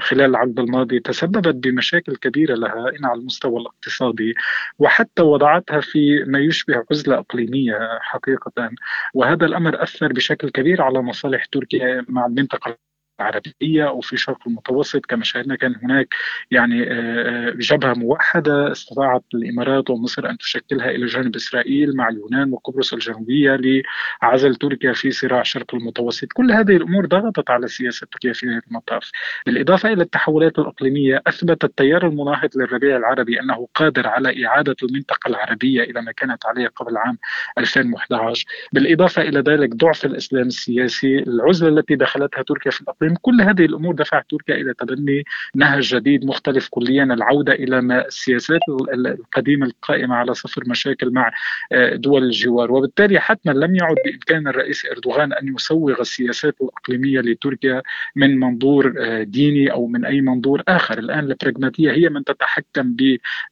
[0.00, 4.34] خلال العقد الماضي تسببت بمشاكل كبيرة لها إن على المستوى الاقتصادي
[4.78, 8.70] وحتى وضعتها في ما يشبه عزلة إقليمية حقيقة.
[9.14, 12.87] وهذا الأمر أثر بشكل كبير على مصالح تركيا مع المنطقة
[13.20, 16.14] العربية وفي الشرق المتوسط كما شاهدنا كان هناك
[16.50, 22.52] يعني آه، آه، جبهة موحدة استطاعت الإمارات ومصر أن تشكلها إلى جانب إسرائيل مع اليونان
[22.52, 23.82] وقبرص الجنوبية
[24.22, 26.28] لعزل تركيا في صراع الشرق المتوسط.
[26.32, 29.10] كل هذه الأمور ضغطت على السياسة التركية في نهاية المطاف.
[29.46, 35.82] بالإضافة إلى التحولات الإقليمية أثبت التيار المناهض للربيع العربي أنه قادر على إعادة المنطقة العربية
[35.82, 37.18] إلى ما كانت عليه قبل عام
[37.58, 43.64] 2011 بالإضافة إلى ذلك ضعف الإسلام السياسي العزلة التي دخلتها تركيا في الأقليم كل هذه
[43.64, 47.04] الأمور دفعت تركيا إلى تبني نهج جديد مختلف كليا.
[47.04, 48.60] العودة إلى ما السياسات
[48.94, 51.30] القديمة القائمة على صفر مشاكل مع
[51.72, 52.72] آه، دول الجوار.
[52.72, 57.82] وبالتالي حتما لم يعد بإمكان الرئيس إردوغان أن يسوغ السياسات الإقليمية لتركيا
[58.16, 60.98] من منظور آه، ديني أو من أي منظور آخر.
[60.98, 62.96] الآن البراغماتية هي من تتحكم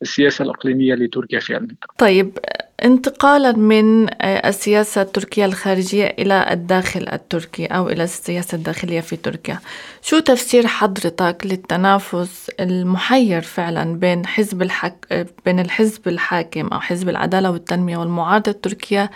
[0.00, 2.38] بالسياسة الإقليمية لتركيا في المنطقة طيب
[2.84, 9.58] انتقالا من آه، السياسة التركية الخارجية إلى الداخل التركي أو إلى السياسة الداخلية في تركيا.
[10.02, 15.26] شو تفسير حضرتك للتنافس المحير فعلا بين حزب الحك...
[15.44, 19.10] بين الحزب الحاكم أو حزب العدالة والتنمية والمعارضة التركية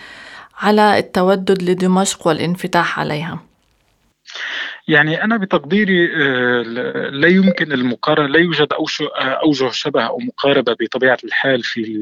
[0.58, 3.38] على التودد لدمشق والانفتاح عليها؟
[4.88, 6.62] يعني أنا بتقديري آه،
[7.10, 8.68] لا يمكن المقارنة لا يوجد
[9.42, 12.00] أوجه شبه أو مقاربة بطبيعة الحال في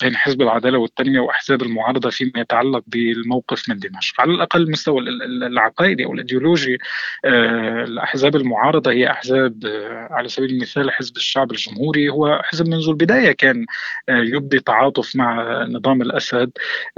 [0.00, 4.20] بين حزب العدالة والتنمية وأحزاب المعارضة فيما يتعلق بالموقف من دمشق.
[4.20, 5.00] على الأقل المستوى
[5.46, 6.78] العقائدي أو الأيديولوجي
[7.24, 12.88] آه، الأحزاب المعارضة هي أحزاب آه، على سبيل المثال حزب الشعب الجمهوري هو حزب منذ
[12.88, 13.66] البداية كان
[14.08, 16.50] يبدي تعاطف مع نظام الأسد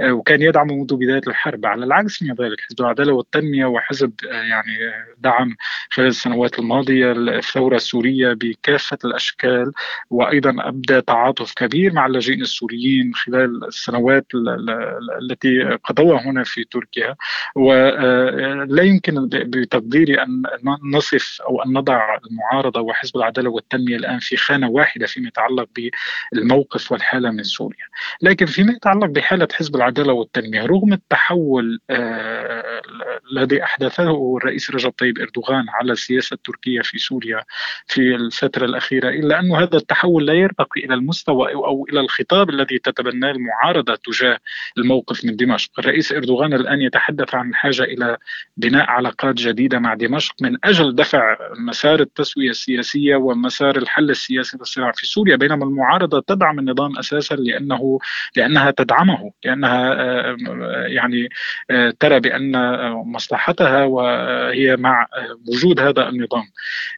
[0.03, 1.65] وكان يدعم منذ بداية الحرب.
[1.65, 5.55] على العكس من ذلك حزب العدالة والتنمية وحزب يعني دعم
[5.89, 9.71] خلال السنوات الماضية الثورة السورية بكافة الأشكال
[10.09, 14.25] وأيضا أبدى تعاطف كبير مع اللاجئين السوريين خلال السنوات
[15.21, 17.15] التي قضوها هنا في تركيا.
[17.55, 20.43] ولا يمكن بتقديري أن
[20.93, 25.67] نصف أو أن نضع المعارضة وحزب العدالة والتنمية الآن في خانة واحدة فيما يتعلق
[26.33, 27.85] بالموقف والحالة من سوريا.
[28.21, 32.81] لكن فيما يتعلق بحالة حزب العدالة والتنمية رغم التحول آه،
[33.31, 37.43] الذي أحدثه الرئيس رجب طيب إردوغان على السياسة التركية في سوريا
[37.87, 42.79] في الفترة الأخيرة إلا انه هذا التحول لا يرتقي إلى المستوى أو إلى الخطاب الذي
[42.79, 44.37] تتبناه المعارضة تجاه
[44.77, 48.17] الموقف من دمشق، الرئيس إردوغان الآن يتحدث عن الحاجة إلى
[48.57, 54.91] بناء علاقات جديدة مع دمشق من أجل دفع مسار التسوية السياسية ومسار الحل السياسي للصراع
[54.91, 57.99] في سوريا بينما المعارضة تدعم النظام أساسا لأنه
[58.35, 60.37] لأنها تدعمه لأنها آه،
[60.87, 61.29] يعني
[61.71, 62.51] آه، ترى بأن
[62.91, 65.07] مصلحتها وهي مع
[65.47, 66.43] وجود هذا النظام.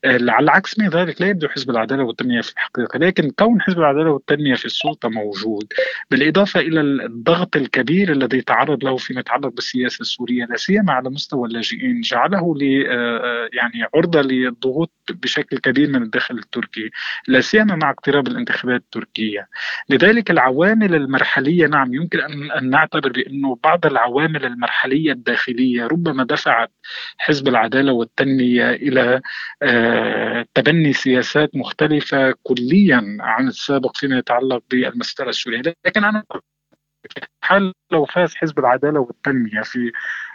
[0.06, 3.80] آه، على العكس من ذلك لا يبدو حزب العدالة والتنمية في الحقيقة لكن كون حزب
[3.80, 5.74] العدالة والتنمية في السلطة موجود
[6.12, 11.48] بالإضافة إلى الضغط الكبير الذي تعرض له فيما يتعلق بالسياسة السورية لا سيما على مستوى
[11.48, 16.90] اللاجئين جعله ل آه، آه، يعني عرضة للضغوط بشكل كبير من الداخل التركي
[17.28, 19.48] لا سيما مع اقتراب الانتخابات التركية.
[19.90, 22.20] لذلك العوامل المرحلية نعم يمكن
[22.58, 26.72] أن نعتبر بأنه بعض العوامل المرحلية الداخلية ربما دفعت
[27.18, 29.22] حزب العدالة والتنمية إلى
[29.62, 36.24] آه، تبني سياسات مختلفة كليا عن السابق فيما يتعلق بالمساله السوريه، لكن أنا
[37.44, 39.92] حال لو فاز حزب العدالة والتنمية في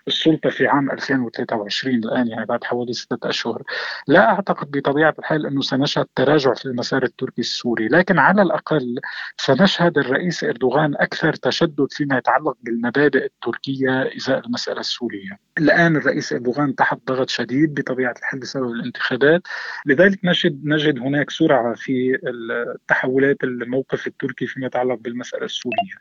[0.08, 3.62] السلطة في عام 2023 الآن يعني بعد حوالي ستة أشهر.
[4.06, 9.00] لا أعتقد بطبيعة الحال أنه سنشهد تراجع في المسار التركي السوري لكن على الأقل
[9.36, 15.38] سنشهد الرئيس إردوغان أكثر تشدد فيما يتعلق بالمبادئ التركية إزاء المسألة السورية.
[15.58, 19.42] الآن الرئيس إردوغان تحت ضغط شديد بطبيعة الحال بسبب الانتخابات.
[19.86, 25.94] لذلك نجد نجد هناك سرعة في التحولات الموقف التركي فيما يتعلق بالمسألة السورية.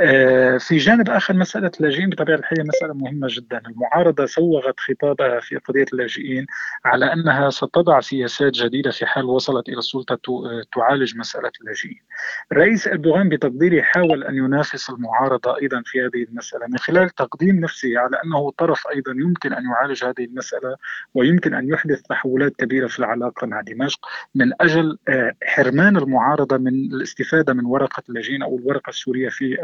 [0.00, 3.51] آه، في جانب آخر مسألة اللاجئين بطبيعة الحال مسألة مهمة جدا.
[3.52, 3.68] جدا.
[3.68, 6.46] المعارضة سوغت خطابها في قضية اللاجئين
[6.84, 10.18] على أنها ستضع سياسات جديدة في حال وصلت إلى السلطة
[10.74, 12.00] تعالج مسألة اللاجئين.
[12.52, 17.98] الرئيس أردوغان بتقديري حاول أن ينافس المعارضة أيضا في هذه المسألة من خلال تقديم نفسه
[17.98, 20.76] على أنه طرف أيضا يمكن أن يعالج هذه المسألة
[21.14, 26.74] ويمكن أن يحدث تحولات كبيرة في العلاقة مع دمشق من أجل آه، حرمان المعارضة من
[26.74, 29.56] الاستفادة من ورقة اللاجئين أو الورقة السورية في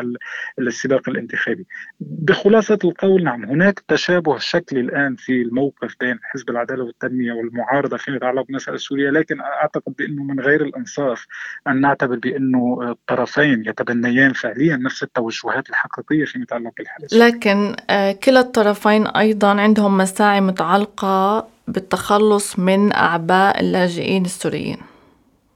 [0.59, 1.67] السباق الانتخابي.
[2.01, 7.97] بخلاصة القول نعم هناك هناك تشابه شكلي الآن في الموقف بين حزب العدالة والتنمية والمعارضة
[7.97, 11.27] فيما يتعلق بالمساله السورية لكن أعتقد بأنه من غير الإنصاف
[11.69, 18.41] أن نعتبر بأنه الطرفين يتبنيان فعليا نفس التوجهات الحقيقية فيما يتعلق بالحدث لكن آه، كلا
[18.41, 24.79] الطرفين أيضا عندهم مساعي متعلقة بالتخلص من أعباء اللاجئين السوريين.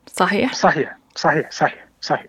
[0.07, 2.27] صحيح؟ صحيح صحيح صحيح صحيح.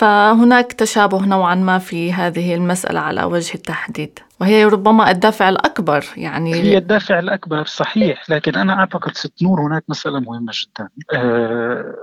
[0.00, 6.54] فهناك تشابه نوعا ما في هذه المسألة على وجه التحديد وهي ربما الدافع الأكبر يعني
[6.54, 10.88] هي الدافع الأكبر صحيح لكن أنا أعتقد ست نور هناك مسألة مهمة جدا.
[11.14, 11.94] أه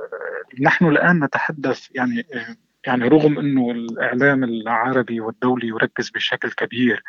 [0.61, 2.55] نحن الآن نتحدث يعني أه
[2.87, 7.03] يعني رغم إنه الإعلام العربي والدولي يركز بشكل كبير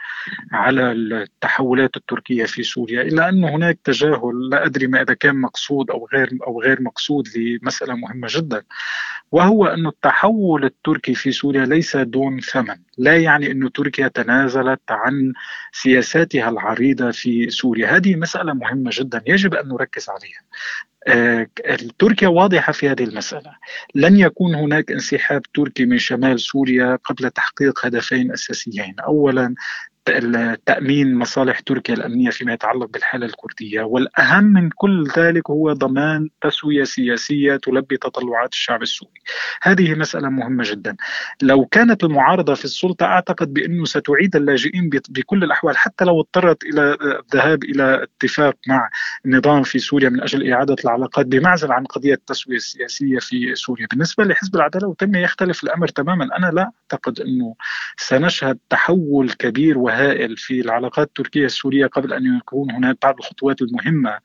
[0.52, 5.90] على التحولات التركية في سوريا إلا أن هناك تجاهل لا أدري ما إذا كان مقصود
[5.90, 8.62] أو غير أو غير مقصود لمسألة مهمة جدا
[9.32, 12.76] وهو أن التحول التركي في سوريا ليس دون ثمن.
[12.98, 15.32] لا يعني أن تركيا تنازلت عن
[15.72, 17.96] سياساتها العريضة في سوريا.
[17.96, 20.40] هذه مسألة مهمة جدا يجب أن نركز عليها.
[21.06, 21.46] آه،
[21.98, 23.52] تركيا واضحة في هذه المسألة.
[23.94, 28.94] لن يكون هناك انسحاب تركي من شمال سوريا قبل تحقيق هدفين أساسيين.
[29.00, 29.54] أولا
[30.66, 36.84] تأمين مصالح تركيا الأمنية فيما يتعلق بالحالة الكردية والأهم من كل ذلك هو ضمان تسوية
[36.84, 39.20] سياسية تلبي تطلعات الشعب السوري.
[39.62, 40.96] هذه مسألة مهمة جدا.
[41.42, 46.96] لو كانت المعارضة في السلطة أعتقد بأنه ستعيد اللاجئين بكل الأحوال حتى لو اضطرت إلى
[47.02, 48.90] الذهاب إلى اتفاق مع
[49.26, 53.86] النظام في سوريا من أجل إعادة العلاقات بمعزل عن قضية التسوية السياسية في سوريا.
[53.90, 56.28] بالنسبة لحزب العدالة والتنمية يختلف الأمر تماما.
[56.38, 57.54] أنا لا أعتقد أنه
[57.96, 63.62] سنشهد تحول كبير وهذا هائل في العلاقات التركية السورية قبل أن يكون هناك بعض الخطوات
[63.62, 64.18] المهمة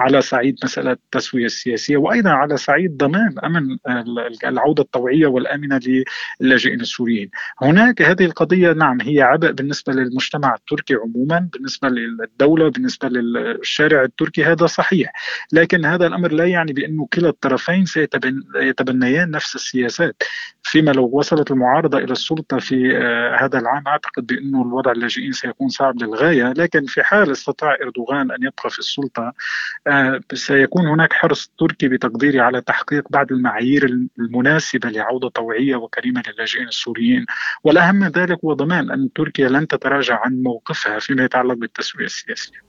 [0.00, 3.76] على صعيد مسألة التسوية السياسية وأيضا على صعيد ضمان أمن
[4.44, 5.80] العودة الطوعية والآمنة
[6.40, 7.30] للاجئين السوريين.
[7.62, 14.44] هناك هذه القضية نعم هي عبء بالنسبة للمجتمع التركي عموما بالنسبة للدولة بالنسبة للشارع التركي
[14.44, 15.12] هذا صحيح.
[15.52, 20.22] لكن هذا الأمر لا يعني بأنه كلا الطرفين سيتبنيان نفس السياسات.
[20.62, 25.68] فيما لو وصلت المعارضة إلى السلطة في آه، هذا العام أعتقد بأنه الوضع اللاجئين سيكون
[25.68, 29.32] صعب للغاية لكن في حال استطاع إردوغان أن يبقى في السلطة
[29.86, 33.84] آه، سيكون هناك حرص تركي بتقديري على تحقيق بعض المعايير
[34.18, 37.26] المناسبة لعودة طوعية وكريمة للاجئين السوريين
[37.64, 42.68] والأهم من ذلك هو ضمان أن تركيا لن تتراجع عن موقفها فيما يتعلق بالتسوية السياسية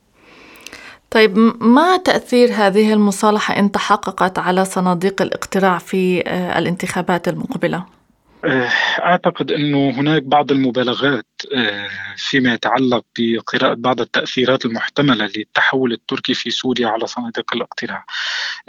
[1.12, 7.99] طيب ما تأثير هذه المصالحة إن تحققت على صناديق الاقتراع في آه، الانتخابات المقبلة؟
[8.46, 11.26] آه، أعتقد إنه هناك بعض المبالغات
[11.56, 18.06] آه، فيما يتعلق بقراءة بعض التأثيرات المحتملة للتحول التركي في سوريا على صناديق الاقتراع.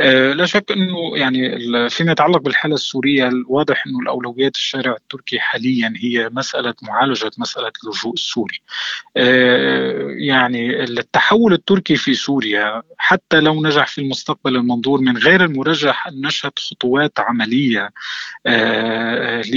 [0.00, 1.59] آه، لا شك إنه يعني
[1.90, 8.12] فيما يتعلق بالحالة السورية الواضح إنه الأولويات الشارع التركي حاليا هي مسألة معالجة مسألة اللجوء
[8.12, 8.61] السوري.
[10.28, 16.26] يعني التحول التركي في سوريا حتى لو نجح في المستقبل المنظور من غير المرجح أن
[16.26, 17.90] نشهد خطوات عملية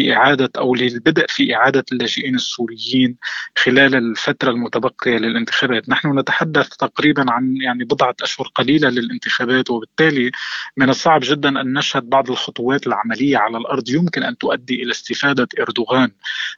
[0.04, 3.18] لإعادة أو للبدء في إعادة اللاجئين السوريين
[3.58, 5.90] خلال الفترة المتبقية للانتخابات.
[5.90, 10.32] نحن نتحدث تقريبا عن يعني بضعة أشهر قليلة للانتخابات وبالتالي
[10.78, 13.90] من الصعب جدا أن نشهد بعض الخطوات العملية على الأرض.
[13.90, 16.12] يمكن أن تؤدي إلى استفادة إردوغان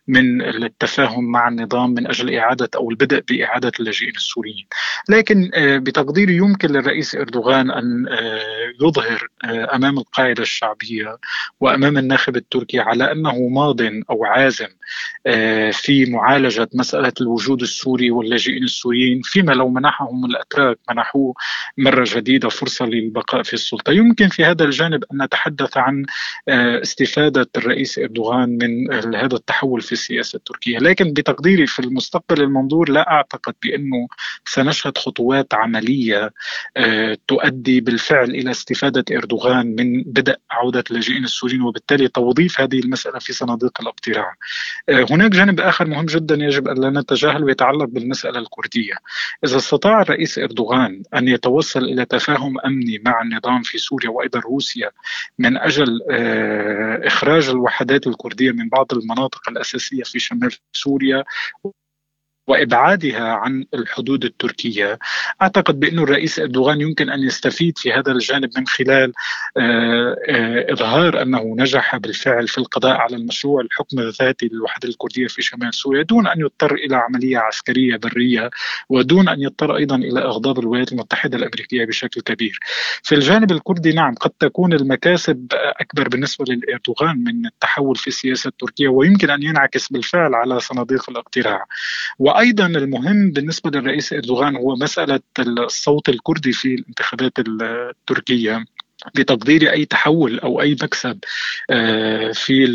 [0.07, 4.67] من التفاهم مع النظام من أجل إعادة أو البدء بإعادة اللاجئين السوريين.
[5.09, 11.17] لكن آه، بتقديري يمكن للرئيس إردوغان أن آه، يظهر آه، أمام القاعدة الشعبية
[11.59, 14.67] وأمام الناخب التركي على أنه أنه ماض أو عازم
[15.27, 21.33] آه، في معالجة مسألة الوجود السوري واللاجئين السوريين فيما لو منحهم الأتراك منحوه
[21.77, 23.91] مرة جديدة فرصة للبقاء في السلطة.
[23.91, 26.05] يمكن في هذا الجانب أن نتحدث عن
[26.47, 30.77] آه، استفادة الرئيس إردوغان من هذا التحول في السياسة التركية.
[30.77, 34.07] لكن بتقديري في المستقبل المنظور لا أعتقد بأنه
[34.45, 36.31] سنشهد خطوات عملية
[36.77, 43.19] آه، تؤدي بالفعل إلى استفادة إردوغان من بدء عودة اللاجئين السوريين وبالتالي توظيف هذه المسألة
[43.25, 44.35] في صناديق الاقتراع
[44.89, 48.93] آه، هناك جانب آخر مهم جدا يجب أن لا نتجاهل ويتعلق بالمسألة الكردية.
[49.45, 54.91] إذا استطاع الرئيس إردوغان أن يتوصل إلى تفاهم أمني مع النظام في سوريا وأيضا روسيا
[55.39, 61.23] من أجل آه، إخراج الوحدات الكردية من بعض المناطق الأساسية في شمال سوريا
[62.47, 64.99] وإبعادها عن الحدود التركية
[65.41, 69.13] أعتقد بأن الرئيس أردوغان يمكن أن يستفيد في هذا الجانب من خلال
[69.57, 75.41] آه، آه، إظهار أنه نجح بالفعل في القضاء على المشروع الحكم الذاتي للوحدة الكردية في
[75.41, 78.49] شمال سوريا دون أن يضطر إلى عملية عسكرية برية
[78.89, 82.59] ودون أن يضطر أيضا إلى إغضاب الولايات المتحدة الأمريكية بشكل كبير.
[83.03, 88.87] في الجانب الكردي نعم قد تكون المكاسب أكبر بالنسبة لاردوغان من التحول في السياسة التركية
[88.87, 91.65] ويمكن أن ينعكس بالفعل على صناديق الاقتراع.
[92.35, 98.65] وأيضا المهم بالنسبة للرئيس إردوغان هو مسألة الصوت الكردي في الانتخابات التركية.
[99.15, 101.19] بتقدير أي تحول أو أي مكسب
[101.69, 102.65] آه، في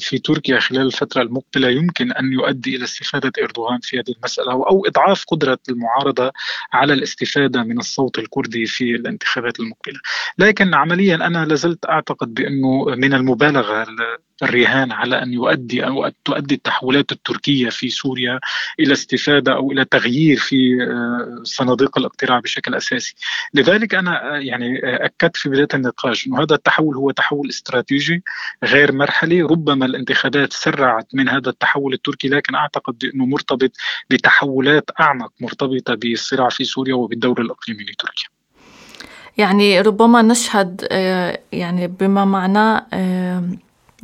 [0.00, 4.86] في تركيا خلال الفترة المقبلة يمكن أن يؤدي إلى استفادة إردوغان في هذه المسألة أو
[4.86, 6.32] إضعاف قدرة المعارضة
[6.72, 10.00] على الاستفادة من الصوت الكردي في الانتخابات المقبلة.
[10.38, 13.86] لكن عمليا أنا لازلت أعتقد بأنه من المبالغة
[14.42, 18.40] الرهان على أن يؤدي أو تؤدي التحولات التركية في سوريا
[18.80, 23.14] إلى استفادة أو إلى تغيير في آه، صناديق الاقتراع بشكل أساسي،
[23.54, 28.22] لذلك أنا آه، يعني أكدت في بداية النقاش إنه هذا التحول هو تحول استراتيجي
[28.64, 33.70] غير مرحلي، ربما الانتخابات سرعت من هذا التحول التركي لكن أعتقد انه مرتبط
[34.10, 38.28] بتحولات أعمق مرتبطة بالصراع في سوريا وبالدور الإقليمي لتركيا.
[39.38, 40.86] يعني ربما نشهد
[41.52, 42.86] يعني بما معناه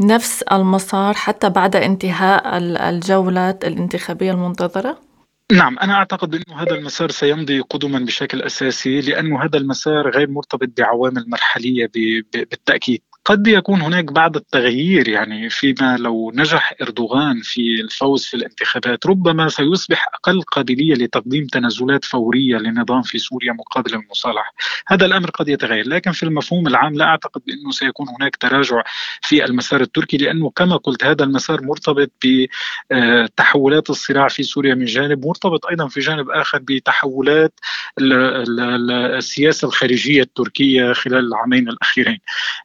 [0.01, 5.10] نفس المسار حتى بعد انتهاء الجولة الانتخابية المنتظرة؟
[5.53, 10.69] نعم أنا أعتقد أن هذا المسار سيمضي قدما بشكل أساسي لأن هذا المسار غير مرتبط
[10.79, 11.91] بعوامل مرحلية
[12.33, 13.03] بالتأكيد.
[13.25, 19.49] قد يكون هناك بعض التغيير يعني فيما لو نجح إردوغان في الفوز في الانتخابات ربما
[19.49, 24.55] سيصبح أقل قابلية لتقديم تنازلات فورية للنظام في سوريا مقابل المصالحة،
[24.89, 28.83] هذا الأمر قد يتغير، لكن في المفهوم العام لا أعتقد بأنه سيكون هناك تراجع
[29.23, 35.27] في المسار التركي لأنه كما قلت هذا المسار مرتبط بتحولات الصراع في سوريا من جانب،
[35.27, 37.53] مرتبط أيضا في جانب آخر بتحولات
[37.99, 42.19] السياسة الخارجية التركية خلال العامين الأخيرين.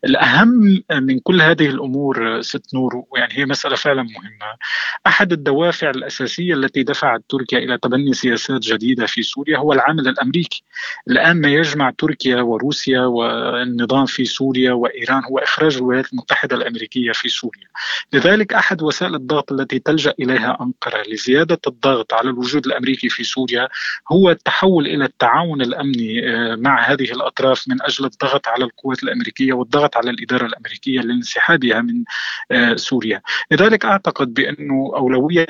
[0.05, 4.57] الأهم الأهم من كل هذه الأمور ست نور يعني هي مسألة فعلا مهمة.
[5.07, 10.63] أحد الدوافع الأساسية التي دفعت تركيا إلى تبني سياسات جديدة في سوريا هو العامل الأمريكي.
[11.09, 17.29] الآن ما يجمع تركيا وروسيا والنظام في سوريا وإيران هو إخراج الولايات المتحدة الأمريكية في
[17.29, 17.67] سوريا.
[18.13, 23.67] لذلك أحد وسائل الضغط التي تلجأ إليها أنقرة لزيادة الضغط على الوجود الأمريكي في سوريا
[24.11, 29.53] هو التحول إلى التعاون الأمني آه، مع هذه الأطراف من أجل الضغط على القوات الأمريكية
[29.53, 32.03] والضغط على الإدارة الأمريكية لانسحابها من
[32.51, 33.21] آه، سوريا.
[33.51, 35.47] لذلك أعتقد بأنه أولوية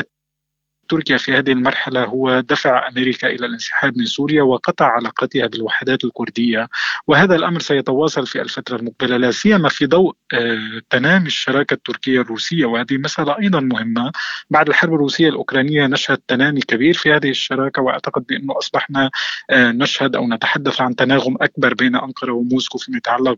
[0.90, 6.70] تركيا في هذه المرحلة هو دفع أمريكا إلى الانسحاب من سوريا وقطع علاقتها بالوحدات الكردية.
[7.08, 12.66] وهذا الأمر سيتواصل في الفترة المقبلة لا سيما في ضوء آه، تنامي الشراكة التركية الروسية.
[12.66, 14.12] وهذه مسألة أيضا مهمة.
[14.50, 19.12] بعد الحرب الروسية الأوكرانية نشهد تنامي كبير في هذه الشراكة وأعتقد بأنه أصبحنا
[19.50, 23.38] آه، نشهد أو نتحدث عن تناغم أكبر بين أنقرة وموسكو فيما يتعلق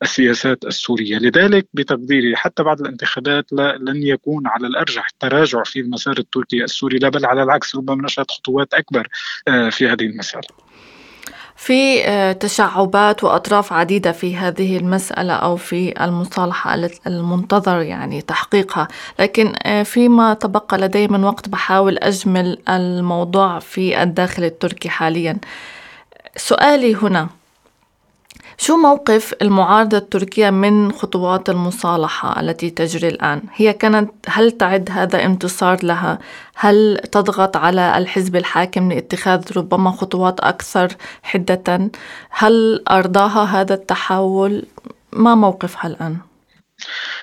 [0.00, 1.18] بالسياسات السورية.
[1.18, 7.08] لذلك بتقديري حتى بعد الانتخابات لن يكون على الأرجح تراجع في المسار التركي السوري لا
[7.08, 9.08] بل على العكس ربما نشهد خطوات أكبر
[9.48, 10.48] آه، في هذه المسألة.
[11.56, 16.74] في آه، تشعبات وأطراف عديدة في هذه المسألة أو في المصالحة
[17.06, 18.88] المنتظر يعني تحقيقها.
[19.18, 25.38] لكن آه، فيما تبقى لدي من وقت بحاول أجمل الموضوع في الداخل التركي حاليا.
[26.36, 27.28] سؤالي هنا
[28.58, 35.24] شو موقف المعارضة التركية من خطوات المصالحة التي تجري الآن؟ هي كانت هل تعد هذا
[35.24, 36.18] انتصار لها؟
[36.54, 40.88] هل تضغط على الحزب الحاكم لاتخاذ ربما خطوات أكثر
[41.22, 41.90] حدة؟
[42.30, 44.66] هل أرضاها هذا التحول؟
[45.12, 46.16] ما موقفها الآن؟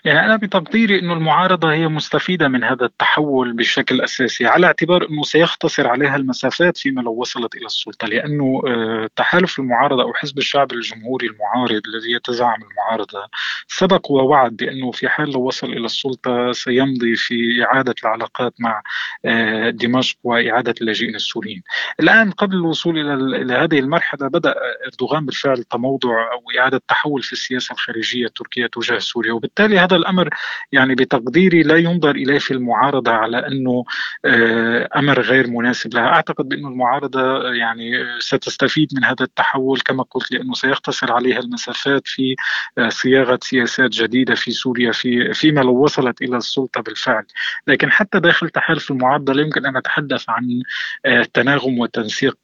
[0.06, 5.24] يعني أنا بتقديري أنه المعارضة هي مستفيدة من هذا التحول بشكل أساسي على اعتبار أنه
[5.24, 10.72] سيختصر عليها المسافات فيما لو وصلت إلى السلطة لأنه آه، تحالف المعارضة أو حزب الشعب
[10.72, 13.28] الجمهوري المعارض الذي يتزعم المعارضة
[13.68, 18.82] سبق ووعد بأنه في حال لو وصل إلى السلطة سيمضي في إعادة العلاقات مع
[19.26, 21.64] آه، دمشق وإعادة اللاجئين السوريين.
[22.00, 22.98] الآن قبل الوصول
[23.36, 24.56] إلى هذه المرحلة بدأ
[24.88, 30.30] أردوغان بالفعل تموضع أو إعادة تحول في السياسة الخارجية التركية تجاه سوريا وبالتالي هذا الأمر
[30.72, 33.84] يعني بتقديري لا ينظر إليه في المعارضة على أنه
[34.26, 40.32] آه، أمر غير مناسب لها، أعتقد بأنه المعارضة يعني ستستفيد من هذا التحول كما قلت
[40.32, 42.36] لأنه سيختصر عليها المسافات في
[42.78, 47.26] آه، صياغة سياسات جديدة في سوريا في فيما لو وصلت إلى السلطة بالفعل،
[47.68, 50.64] لكن حتى داخل تحالف المعارضة لا يمكن أن أتحدث عن
[51.06, 52.43] آه، تناغم وتنسيق.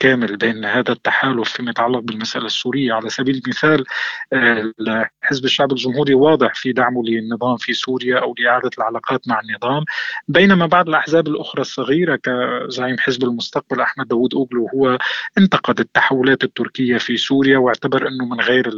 [0.00, 3.84] كامل بين هذا التحالف فيما يتعلق بالمسألة السورية على سبيل المثال
[4.32, 9.84] آه، حزب الشعب الجمهوري واضح في دعمه للنظام في سوريا أو لإعادة العلاقات مع النظام.
[10.28, 14.98] بينما بعض الأحزاب الأخرى الصغيرة كزعيم حزب المستقبل أحمد داوود أوغلو هو
[15.38, 18.68] انتقد التحولات التركية في سوريا واعتبر أنه من غير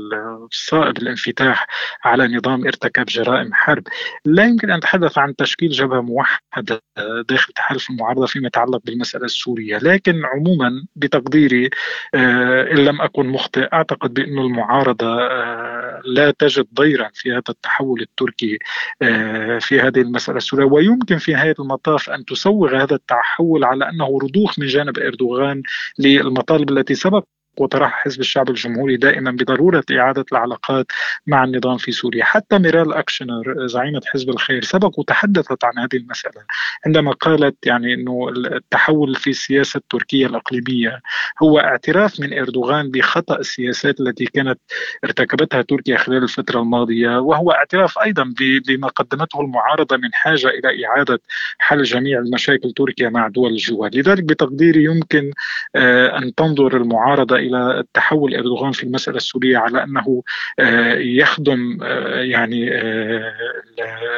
[0.52, 1.66] الصائب الانفتاح
[2.04, 3.82] على نظام ارتكب جرائم حرب.
[4.24, 6.82] لا يمكن أن نتحدث عن تشكيل جبهة موحدة
[7.28, 10.65] داخل تحالف المعارضة فيما يتعلق بالمسألة السورية لكن عموما
[10.96, 11.70] بتقديري
[12.14, 13.68] آه، إن لم أكن مخطئ.
[13.72, 18.58] أعتقد بأن المعارضة آه، لا تجد ضيرا في هذا التحول التركي
[19.02, 20.64] آه، في هذه المسألة السورية.
[20.66, 25.62] ويمكن في نهاية المطاف أن تسوغ هذا التحول على أنه رضوخ من جانب إردوغان
[25.98, 27.24] للمطالب التي سبق
[27.60, 30.86] وطرح حزب الشعب الجمهوري دائما بضرورة إعادة العلاقات
[31.26, 36.42] مع النظام في سوريا، حتى ميرال أكشنر زعيمة حزب الخير سبق وتحدثت عن هذه المسألة
[36.86, 41.00] عندما قالت يعني إنه التحول في السياسة التركية الأقليمية
[41.42, 44.60] هو اعتراف من إردوغان بخطأ السياسات التي كانت
[45.04, 48.34] ارتكبتها تركيا خلال الفترة الماضية وهو اعتراف أيضا
[48.68, 51.20] بما قدمته المعارضة من حاجة إلى إعادة
[51.58, 55.30] حل جميع المشاكل تركيا مع دول الجوار، لذلك بتقديري يمكن
[55.76, 60.22] آه، أن تنظر المعارضة إلى التحول إردوغان في المسألة السورية على أنه
[60.58, 63.32] آه، يخدم آه، يعني آه،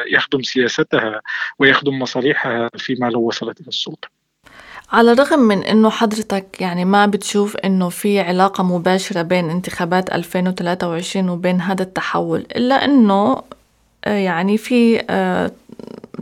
[0.07, 1.21] يخدم سياستها
[1.59, 4.19] ويخدم مصالحها فيما لو وصلت إلى السلطة.
[4.91, 11.29] على الرغم من إنه حضرتك يعني ما بتشوف إنه في علاقة مباشرة بين انتخابات 2023
[11.29, 13.41] وبين هذا التحول إلا إنه
[14.05, 15.01] يعني في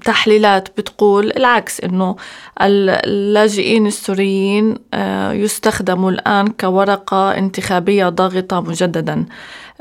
[0.03, 2.15] تحليلات بتقول العكس إنه
[2.61, 9.25] اللاجئين السوريين آه، يستخدموا الآن كورقة انتخابية ضاغطة مجددا.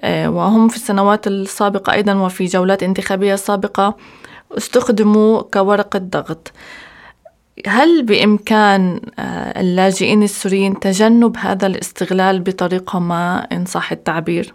[0.00, 3.96] آه، وهم في السنوات السابقة أيضا وفي جولات انتخابية سابقة
[4.56, 6.52] استخدموا كورقة ضغط.
[7.66, 14.54] هل بإمكان آه، اللاجئين السوريين تجنب هذا الاستغلال بطريقة ما؟ إن صح التعبير؟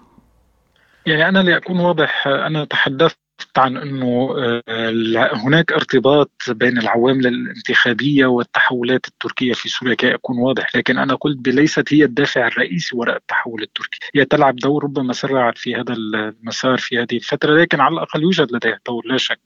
[1.06, 3.18] يعني أنا لأكون واضح أنا تحدثت
[3.58, 4.36] عن إنه
[4.68, 11.16] آه، هناك ارتباط بين العوامل الانتخابية والتحولات التركية في سوريا كي أكون واضح، لكن أنا
[11.16, 15.94] قلت ليست هي الدافع الرئيسي وراء التحول التركي، هي تلعب دور ربما سرعت في هذا
[15.94, 19.40] المسار في هذه الفترة، لكن على الأقل يوجد لديها دور لا شك.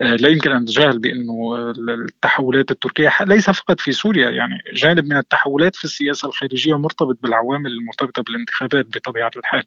[0.00, 5.16] آه، لا يمكن أن نتجاهل بأنه التحولات التركية ليس فقط في سوريا يعني جانب من
[5.16, 9.64] التحولات في السياسة الخارجية مرتبط بالعوامل المرتبطة بالانتخابات بطبيعة الحال.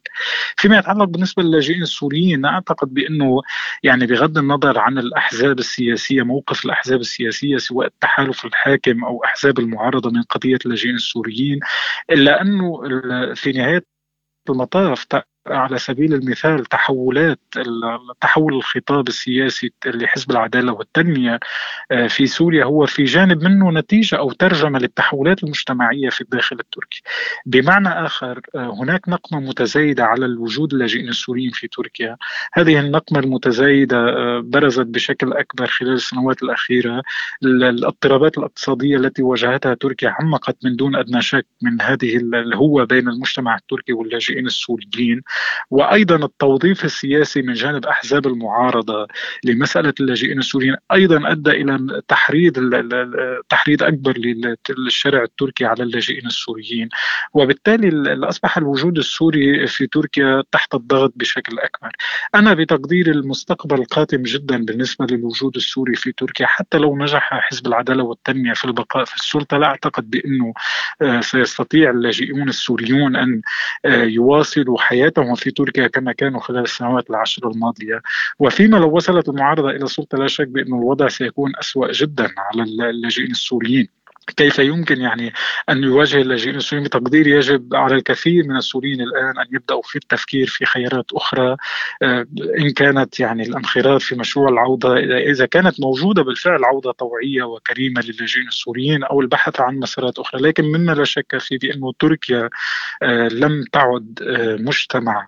[0.56, 3.42] فيما يتعلق بالنسبة للاجئين السوريين أعتقد بأنه
[3.82, 10.10] يعني بغض النظر عن الأحزاب السياسية موقف الأحزاب السياسية سواء التحالف الحاكم أو أحزاب المعارضة
[10.10, 11.60] من قضية اللاجئين السوريين
[12.10, 12.80] إلا أنه
[13.34, 13.84] في نهاية
[14.50, 15.04] المطاف
[15.46, 17.40] على سبيل المثال تحولات
[18.20, 21.40] تحول الخطاب السياسي لحزب العدالة والتنمية
[21.90, 27.02] آه، في سوريا هو في جانب منه نتيجة أو ترجمة للتحولات المجتمعية في الداخل التركي.
[27.46, 32.16] بمعنى آخر آه، هناك نقمة متزايدة على الوجود اللاجئين السوريين في تركيا.
[32.52, 37.02] هذه النقمة المتزايدة آه، برزت بشكل أكبر خلال السنوات الأخيرة.
[37.44, 43.56] الاضطرابات الاقتصادية التي واجهتها تركيا عمقت من دون أدنى شك من هذه الهوة بين المجتمع
[43.56, 45.22] التركي واللاجئين السوريين.
[45.70, 49.06] وأيضا التوظيف السياسي من جانب أحزاب المعارضة
[49.44, 52.50] لمسألة اللاجئين السوريين أيضا أدى إلى تحريض
[53.48, 54.14] تحريض أكبر
[54.78, 56.88] للشارع التركي على اللاجئين السوريين.
[57.34, 57.90] وبالتالي
[58.28, 61.90] أصبح الوجود السوري في تركيا تحت الضغط بشكل أكبر.
[62.34, 68.02] أنا بتقدير المستقبل القاتم جدا بالنسبة للوجود السوري في تركيا حتى لو نجح حزب العدالة
[68.04, 70.54] والتنمية في البقاء في السلطة لا أعتقد بأنه
[71.02, 73.40] آه، سيستطيع اللاجئون السوريون أن
[73.84, 78.02] آه، يواصلوا حياتهم هم في تركيا كما كانوا خلال السنوات العشر الماضية.
[78.38, 83.30] وفيما لو وصلت المعارضة إلى السلطة لا شك بأن الوضع سيكون أسوأ جدا على اللاجئين
[83.30, 83.99] السوريين.
[84.36, 85.32] كيف يمكن يعني
[85.68, 90.46] أن يواجه اللاجئين السوريين بتقديري يجب على الكثير من السوريين الآن أن يبدأوا في التفكير
[90.46, 91.56] في خيارات أخرى
[92.02, 92.26] آه،
[92.58, 94.96] إن كانت يعني الانخراط في مشروع العودة
[95.30, 100.64] اذا كانت موجودة بالفعل عودة طوعية وكريمة للاجئين السوريين أو البحث عن مسارات أخرى لكن
[100.64, 102.50] مما لا شك فيه بانه تركيا
[103.02, 105.26] آه، لم تعد آه، مجتمع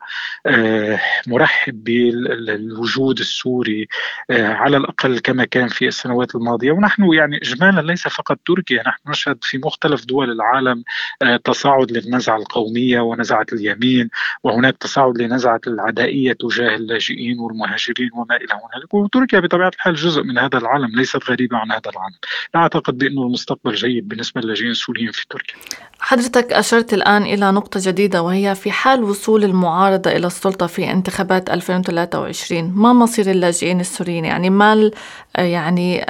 [1.27, 3.89] مرحب بالوجود السوري
[4.31, 6.73] على الأقل كما كان في السنوات الماضية.
[6.73, 10.85] ونحن يعني اجمالا ليس فقط تركيا نحن نشهد في مختلف دول العالم
[11.23, 14.11] آه، تصاعد للنزعة القومية ونزعة اليمين
[14.43, 18.95] وهناك تصاعد لنزعة العدائية تجاه اللاجئين والمهاجرين وما إلى هنالك.
[18.95, 22.17] وتركيا بطبيعة الحال جزء من هذا العالم ليست غريبة عن هذا العالم.
[22.55, 25.55] لا أعتقد بأنه المستقبل جيد بالنسبة للاجئين السوريين في تركيا.
[26.01, 31.51] حضرتك أشرت الآن إلى نقطة جديدة وهي في حال وصول المعارضة إلى السلطة في انتخابات
[31.51, 34.91] 2023 ما مصير اللاجئين السوريين؟ يعني ما
[35.39, 36.05] يعني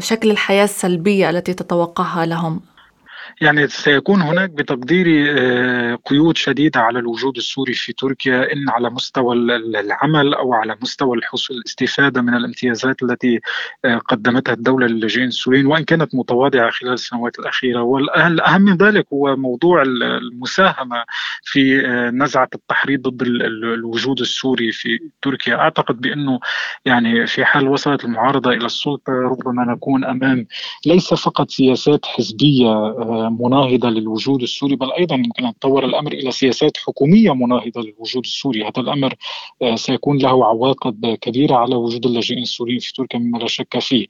[0.00, 2.60] شكل الحياة السلبية التي تتوقعها لهم.
[3.40, 9.34] يعني سيكون هناك بتقديري آه، قيود شديدة على الوجود السوري في تركيا إن على مستوى
[9.36, 13.40] العمل أو على مستوى الحصول الاستفادة من الامتيازات التي
[13.84, 17.82] آه، قدمتها الدولة للاجئين السوريين وإن كانت متواضعة خلال السنوات الأخيرة.
[17.82, 21.04] والأهم من ذلك هو موضوع المساهمة
[21.42, 25.56] في آه، نزعة التحريض ضد الوجود السوري في تركيا.
[25.56, 26.40] أعتقد بأنه
[26.84, 30.46] يعني في حال وصلت المعارضة إلى السلطة ربما نكون أمام
[30.86, 32.94] ليس فقط سياسات حزبية
[33.28, 38.62] مناهضة للوجود السوري بل أيضا يمكن أن تطور الأمر إلى سياسات حكومية مناهضة للوجود السوري،
[38.62, 39.14] هذا الأمر
[39.62, 44.06] آه، سيكون له عواقب كبيرة على وجود اللاجئين السوريين في تركيا مما لا شك فيه.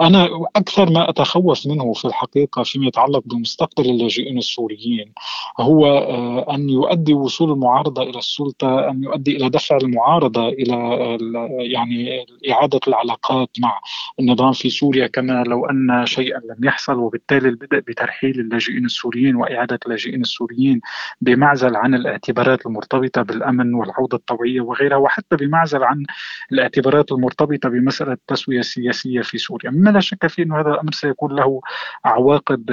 [0.00, 5.12] أنا أكثر ما أتخوف منه في الحقيقة فيما يتعلق بمستقبل اللاجئين السوريين
[5.60, 11.18] هو آه، أن يؤدي وصول المعارضة إلى السلطة أن يؤدي إلى دفع المعارضة إلى
[11.60, 13.80] يعني إعادة العلاقات مع
[14.20, 19.78] النظام في سوريا كما لو أن شيئا لم يحصل وبالتالي البدء بترحيل اللاجئين السوريين وإعادة
[19.86, 20.80] اللاجئين السوريين
[21.20, 26.04] بمعزل عن الاعتبارات المرتبطة بالأمن والعودة الطوعية وغيرها وحتى بمعزل عن
[26.52, 31.36] الاعتبارات المرتبطة بمسألة التسوية السياسية في سوريا، مما لا شك فيه إنه هذا الأمر سيكون
[31.36, 31.60] له
[32.04, 32.64] عواقب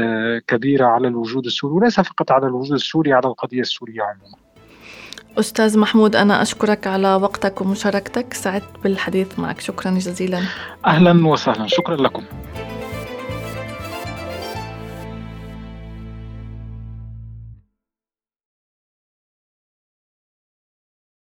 [0.47, 4.38] كبيرة على الوجود السوري وليس فقط على الوجود السوري على القضية السورية عموما.
[5.39, 8.33] أستاذ محمود أنا أشكرك على وقتك ومشاركتك.
[8.33, 9.59] سعدت بالحديث معك.
[9.59, 10.41] شكرا جزيلا.
[10.86, 11.67] أهلا وسهلا.
[11.67, 12.23] شكرا لكم.